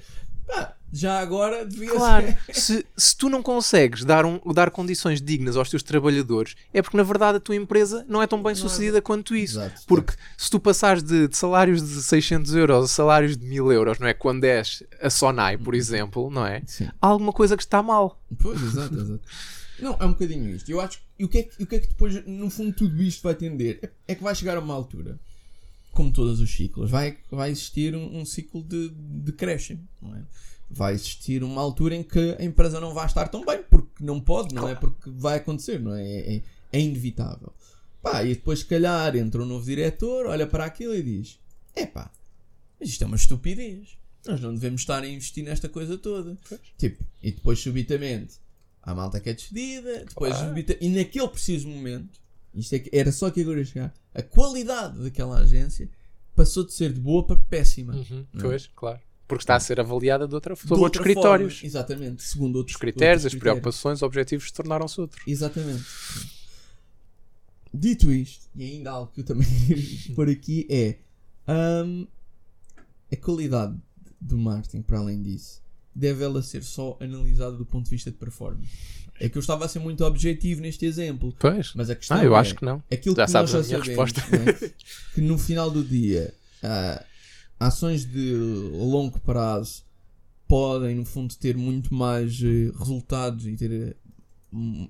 [0.49, 2.37] Pá, já agora devia Claro, ser.
[2.53, 6.97] se, se tu não consegues dar, um, dar condições dignas aos teus trabalhadores, é porque
[6.97, 9.59] na verdade a tua empresa não é tão bem sucedida quanto isso.
[9.59, 9.81] Exato.
[9.87, 13.99] Porque se tu passares de, de salários de 600 euros a salários de 1000 euros,
[13.99, 14.13] não é?
[14.13, 16.63] Quando és a Sonai, por exemplo, não é?
[16.65, 16.89] Sim.
[17.01, 18.19] Há alguma coisa que está mal.
[18.41, 19.21] Pois, exato, exato.
[19.79, 20.69] Não, é um bocadinho isto.
[20.69, 23.01] Eu acho e o que, é que, o que é que depois, no fundo, tudo
[23.03, 23.79] isto vai tender?
[23.81, 25.19] É, é que vai chegar a uma altura,
[25.99, 30.23] como todos os ciclos, vai, vai existir um, um ciclo de, de crescimento, não é?
[30.71, 34.19] Vai existir uma altura em que a empresa não vai estar tão bem, porque não
[34.21, 34.75] pode, não é?
[34.75, 36.03] Porque vai acontecer, não é?
[36.07, 36.41] É, é-
[36.71, 37.51] é inevitável.
[38.01, 41.37] Pá, e depois, se calhar, entra um novo diretor, olha para aquilo e diz:
[41.75, 42.09] Epá,
[42.79, 43.97] mas isto é uma estupidez.
[44.25, 46.37] Nós não devemos estar a investir nesta coisa toda.
[46.77, 48.35] Tipo, e depois, subitamente,
[48.81, 52.19] há malta que é despedida, depois, subita- e naquele preciso momento,
[52.53, 55.89] isto é que era só que agora ia chegar, a qualidade daquela agência
[56.35, 57.93] passou de ser de boa para péssima.
[57.93, 58.41] Uhum, é?
[58.41, 58.99] Pois, claro.
[59.27, 61.55] Porque está a ser avaliada de outra forma, outros critérios.
[61.55, 65.21] forma, exatamente, segundo outros Os critérios, outros as preocupações, os objetivos tornaram-se outros.
[65.27, 65.83] Exatamente.
[67.71, 69.47] Dito isto, e ainda algo que eu também
[70.15, 70.97] pôr aqui é
[71.85, 72.07] hum,
[73.11, 73.77] a qualidade
[74.19, 75.61] do marketing, para além disso,
[75.99, 78.67] deve ela ser só analisada do ponto de vista de performance.
[79.19, 81.73] É que eu estava a ser muito objetivo neste exemplo, Pois.
[81.75, 82.81] mas a questão Ah, eu é, acho que não.
[82.91, 84.37] aquilo Já que nós sabes já a minha sabemos resposta.
[84.37, 84.71] né,
[85.13, 86.33] que no final do dia
[86.63, 87.03] ah,
[87.59, 88.33] ações de
[88.71, 89.83] longo prazo
[90.47, 93.95] podem no fundo ter muito mais eh, resultados e ter eh,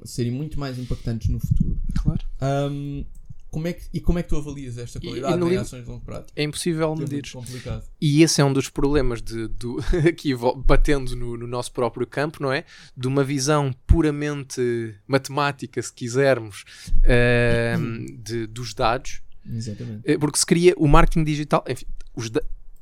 [0.06, 2.22] serem muito mais impactantes no futuro Claro.
[2.40, 3.04] Ahm,
[3.50, 5.50] como é que, e como é que tu avalias esta E- qualidade e no em
[5.50, 6.28] livro- ações de longo prazo?
[6.36, 7.32] É impossível É medir.
[7.32, 7.84] complicado.
[8.00, 9.78] E esse é um dos problemas de, do,
[10.08, 10.34] aqui
[10.66, 12.64] batendo no, no nosso próprio campo, não é?
[12.96, 16.64] De uma visão puramente matemática, se quisermos,
[17.04, 19.22] ehm, de- dos dados,
[19.52, 20.02] Exatamente.
[20.06, 21.86] Eh, porque se cria o marketing digital, enfim,
[22.16, 22.30] os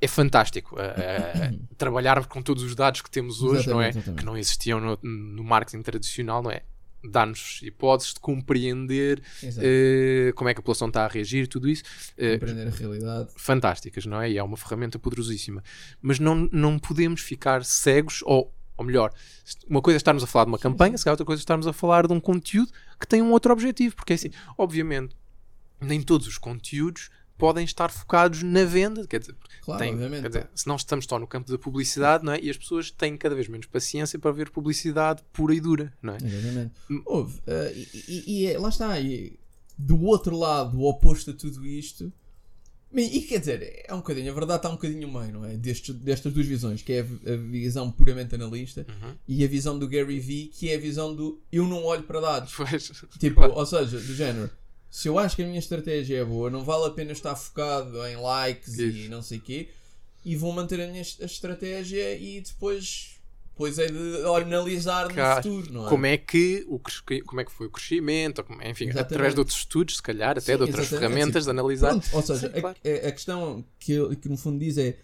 [0.02, 0.76] é fantástico
[1.78, 3.90] trabalhar com todos os dados que temos hoje, não é?
[3.90, 4.20] Exatamente, exatamente.
[4.20, 6.62] Que não existiam no, no marketing tradicional, não é?
[7.10, 11.84] Dá-nos hipóteses de compreender eh, como é que a população está a reagir, tudo isso.
[12.18, 13.30] Eh, Compreender a realidade.
[13.36, 14.30] fantásticas, não é?
[14.32, 15.64] E é uma ferramenta poderosíssima.
[16.02, 19.12] Mas não, não podemos ficar cegos, ou, ou melhor,
[19.68, 21.68] uma coisa é estarmos a falar de uma campanha, se calhar outra coisa é estarmos
[21.68, 23.96] a falar de um conteúdo que tem um outro objetivo.
[23.96, 25.16] Porque assim, obviamente,
[25.80, 30.50] nem todos os conteúdos podem estar focados na venda, quer dizer, Claro, tem- quer dizer,
[30.56, 32.40] se não estamos só no campo da publicidade, não é?
[32.42, 36.14] E as pessoas têm cada vez menos paciência para ver publicidade pura e dura, não
[36.14, 36.18] é?
[36.24, 36.72] Exatamente.
[36.90, 37.02] Hum.
[37.06, 37.40] Houve.
[37.46, 39.00] eh, e, e- e é- lá está.
[39.00, 39.38] E,
[39.78, 42.12] do outro lado, o oposto a tudo isto.
[42.96, 45.56] E, quer dizer, é um bocadinho, a verdade está um bocadinho meio, não é?
[45.58, 49.14] Destas duas visões, que é a, a visão puramente analista Uhum.
[49.28, 52.22] e a visão do Gary Vee, que é a visão do eu não olho para
[52.22, 52.54] dados.
[52.56, 53.54] Pois, Tipo, Claro.
[53.60, 54.50] ou seja, do género,
[54.98, 58.04] Se eu acho que a minha estratégia é boa, não vale a pena estar focado
[58.08, 59.12] em likes e Isso.
[59.12, 59.70] não sei o quê,
[60.26, 63.20] e vou manter a minha estratégia e depois,
[63.52, 65.36] depois é de analisar Claro.
[65.36, 65.90] no futuro, não é?
[65.92, 66.82] Como é que o
[67.28, 69.00] como é que foi o crescimento, enfim, Exatamente.
[69.02, 71.14] através de outros estudos, se calhar, até Sim, de outras exatamente.
[71.14, 71.90] ferramentas de analisar.
[71.90, 72.78] Pronto, ou seja, Sim, a- claro.
[73.08, 74.98] a, questão que, que no fundo diz é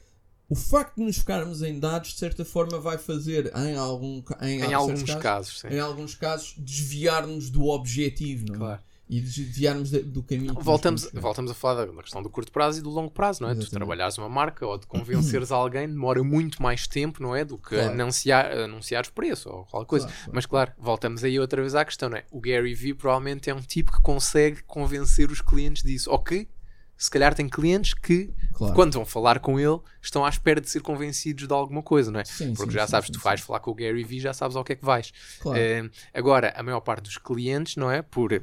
[0.50, 4.62] o facto de nos focarmos em dados, de certa forma, vai fazer em, algum, em,
[4.62, 5.22] Em alguns casos,
[5.62, 8.58] casos, em alguns casos, desviar-nos do objetivo, não é?
[8.58, 8.82] Claro.
[9.10, 10.54] E desviar-nos de- do caminho.
[10.56, 13.52] Voltamos, voltamos a falar da questão do curto prazo e do longo prazo, não é?
[13.54, 13.76] Tu Exatamente.
[13.78, 17.44] trabalhares uma marca ou de convenceres alguém demora muito mais tempo, não é?
[17.44, 17.92] Do que Claro.
[17.92, 20.06] anunciar, anunciares preço ou qualquer coisa.
[20.08, 20.32] Claro, claro.
[20.36, 22.24] Mas claro, voltamos aí outra vez à questão, não é?
[22.32, 26.10] O Gary Vee provavelmente é um tipo que consegue convencer os clientes disso.
[26.20, 26.48] Que,
[26.96, 28.74] se calhar, tem clientes que, Claro.
[28.74, 32.20] quando vão falar com ele, estão à espera de ser convencidos de alguma coisa, não
[32.22, 32.24] é?
[32.26, 34.56] Sim, Porque sim, já sabes, sim, tu vais falar com o Gary Vee, já sabes
[34.56, 35.12] ao que é que vais.
[35.42, 35.60] Claro.
[35.60, 38.02] Eh, agora, a maior parte dos clientes, não é?
[38.02, 38.42] Por,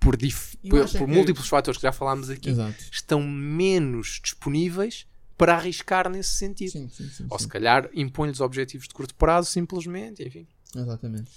[0.00, 2.76] por, dif- por, é por que- múltiplos fatores que já falámos aqui, Exato.
[2.92, 6.70] estão menos disponíveis para arriscar nesse sentido.
[6.72, 7.26] Sim, sim, sim.
[7.30, 10.46] Ou se calhar impõe-lhes objetivos de curto prazo, simplesmente, enfim.
[10.74, 11.30] Exatamente.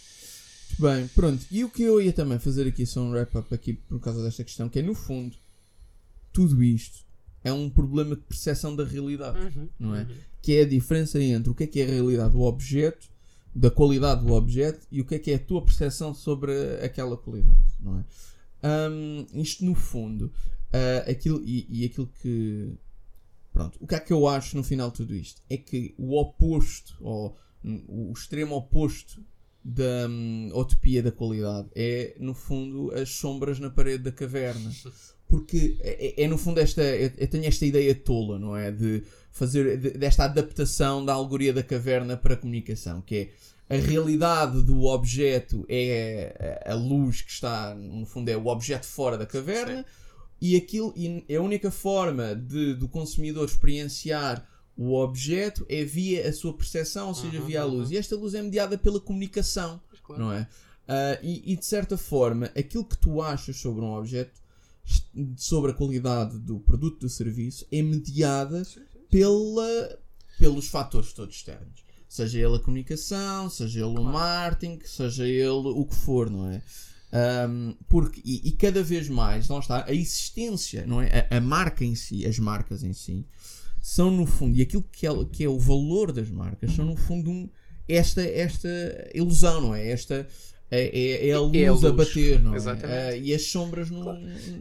[0.80, 1.46] Bem, pronto.
[1.52, 4.44] E o que eu ia também fazer aqui, só um wrap-up aqui por causa desta
[4.44, 5.36] questão, que é no fundo,
[6.32, 7.00] tudo isto
[7.44, 9.38] é um problema de percepção da realidade,
[9.80, 10.08] não é?
[10.42, 13.08] Que é a diferença entre o que é que é a realidade do objeto,
[13.54, 16.54] da qualidade do objeto, e o que é que é a tua percepção sobre
[16.84, 18.06] aquela qualidade, não é?
[18.64, 20.32] Hum, isto no fundo,
[20.74, 22.74] ah, aquilo, e, e aquilo que.
[23.54, 25.42] Pronto, o que é que eu acho no final de tudo isto?
[25.50, 29.24] É que o oposto, ou hum, o extremo oposto
[29.64, 34.72] da hum, utopia da qualidade é, no fundo, as sombras na parede da caverna.
[35.28, 36.82] Porque é, é- é, no fundo esta.
[36.82, 38.72] Eu, eu tenho esta ideia tola, não é?
[38.72, 43.30] De fazer de- desta adaptação da alegoria da caverna para a comunicação, que é
[43.76, 49.18] a realidade do objeto é a- luz que está, no fundo, é o objeto fora
[49.18, 49.86] da caverna,
[50.42, 56.34] e aquilo e a única forma de, do consumidor experienciar o objeto é via a
[56.34, 57.88] sua percepção, ou seja, Uhum, via a luz.
[57.90, 57.94] uhum.
[57.94, 59.80] E esta luz é mediada pela comunicação,
[60.18, 60.48] não é?
[60.88, 64.42] Ah, e, e, de certa forma, aquilo que tu achas sobre um objeto,
[65.38, 68.64] sobre a qualidade do produto do serviço, é mediada
[69.10, 70.00] pela,
[70.40, 71.81] pelos fatores todos externos.
[72.12, 76.62] Seja ele a comunicação, seja ele o marketing, seja ele o que for, não é?
[77.10, 81.26] Ahm, porque, e, e cada vez mais, lá está, a existência, não é?
[81.32, 83.26] A, a marca em si, as marcas em si,
[83.82, 86.98] são no fundo, e aquilo que é, que é o valor das marcas, são no
[86.98, 87.50] fundo um,
[87.88, 88.68] esta, esta
[89.14, 89.90] ilusão, não é?
[89.90, 90.28] Esta
[90.72, 92.56] é, é, é a luz, É a a luz, bater, não é?
[92.56, 92.98] exatamente.
[92.98, 94.06] Ah, e as sombras no,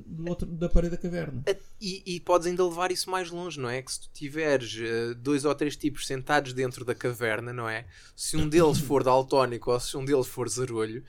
[0.06, 1.44] do outro, da parede da caverna.
[1.80, 3.80] E, e podes ainda levar isso mais longe, não é?
[3.80, 7.86] Que se tu tiveres eh, dois ou três tipos sentados dentro da caverna, não é?
[8.16, 11.02] Se um deles for daltónico ou se um deles for zarolho,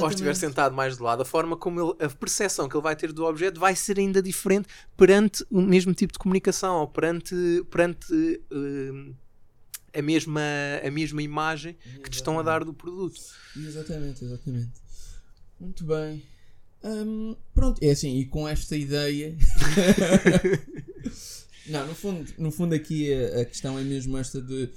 [0.00, 2.96] ou estiver sentado mais de lado, a forma como ele, a percepção que ele vai
[2.96, 7.34] ter do objeto vai ser ainda diferente perante o mesmo tipo de comunicação ou perante,
[7.70, 8.06] perante
[8.50, 9.12] eh,
[9.96, 10.42] a, mesma,
[10.84, 13.20] a mesma imagem que te estão a dar do produto.
[13.56, 14.72] Exatamente, exatamente.
[15.58, 16.22] Muito bem.
[16.84, 19.34] Hum, pronto, é assim, e com esta ideia.
[21.66, 24.70] Não, no fundo, no fundo aqui a, a questão é mesmo esta de.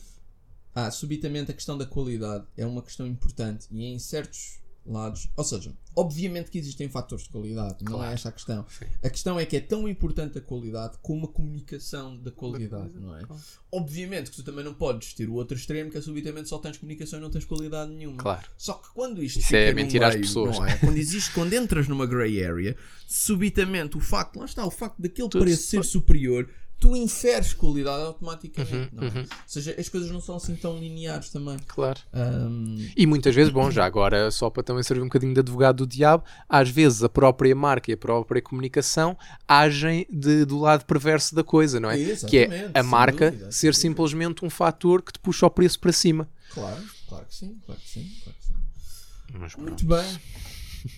[0.73, 5.29] Ah, subitamente a questão da qualidade é uma questão importante e em certos lados.
[5.35, 8.13] Ou seja, obviamente que existem fatores de qualidade, não é Claro.
[8.13, 8.65] esta a questão.
[8.69, 8.85] Sim.
[9.03, 13.15] A questão é que é tão importante a qualidade como a comunicação da qualidade, não
[13.15, 13.23] é?
[13.23, 13.41] claro.
[13.71, 16.77] Obviamente que tu também não podes ter o outro extremo que é subitamente só tens
[16.77, 18.17] comunicação e não tens qualidade nenhuma.
[18.17, 18.47] Claro.
[18.57, 20.57] Só que quando isto Isso é mentir às pessoas.
[20.57, 20.77] não é?
[20.77, 22.75] quando existe, quando entras numa grey area,
[23.07, 26.49] subitamente o facto, lá está, o facto daquele Tudo ser superior,
[26.79, 28.73] tu inferes qualidade automaticamente.
[28.73, 29.11] Uhum, não é?
[29.11, 29.21] uhum.
[29.21, 31.57] Ou seja, as coisas não são assim tão lineares também.
[31.67, 31.99] Claro.
[32.13, 35.77] Ahm, E muitas vezes, bom, já agora, só para também servir um bocadinho de advogado
[35.77, 39.17] do diabo, às vezes a própria marca e a própria comunicação
[39.47, 41.99] agem de- do lado perverso da coisa, não é?
[41.99, 42.37] Exatamente, que
[42.77, 46.29] é a marca dúvida, ser simplesmente um fator que te puxa o preço para cima.
[46.53, 49.61] claro, claro que sim, claro que sim, claro que sim.
[49.61, 50.19] Muito bem.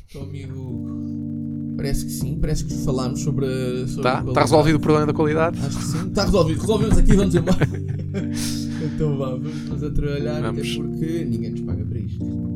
[0.10, 4.24] Então, amigo, parece que sim, parece que falámos sobre a Tá?
[4.28, 5.60] Está resolvido o problema da qualidade?
[5.66, 6.08] Acho que sim.
[6.08, 6.62] Está resolvido.
[6.62, 7.68] Resolvemos aqui, vamos embora.
[8.86, 10.62] então vá, vamos, vamos a trabalhar, Vamos.
[10.62, 12.51] até porque ninguém nos paga para isto.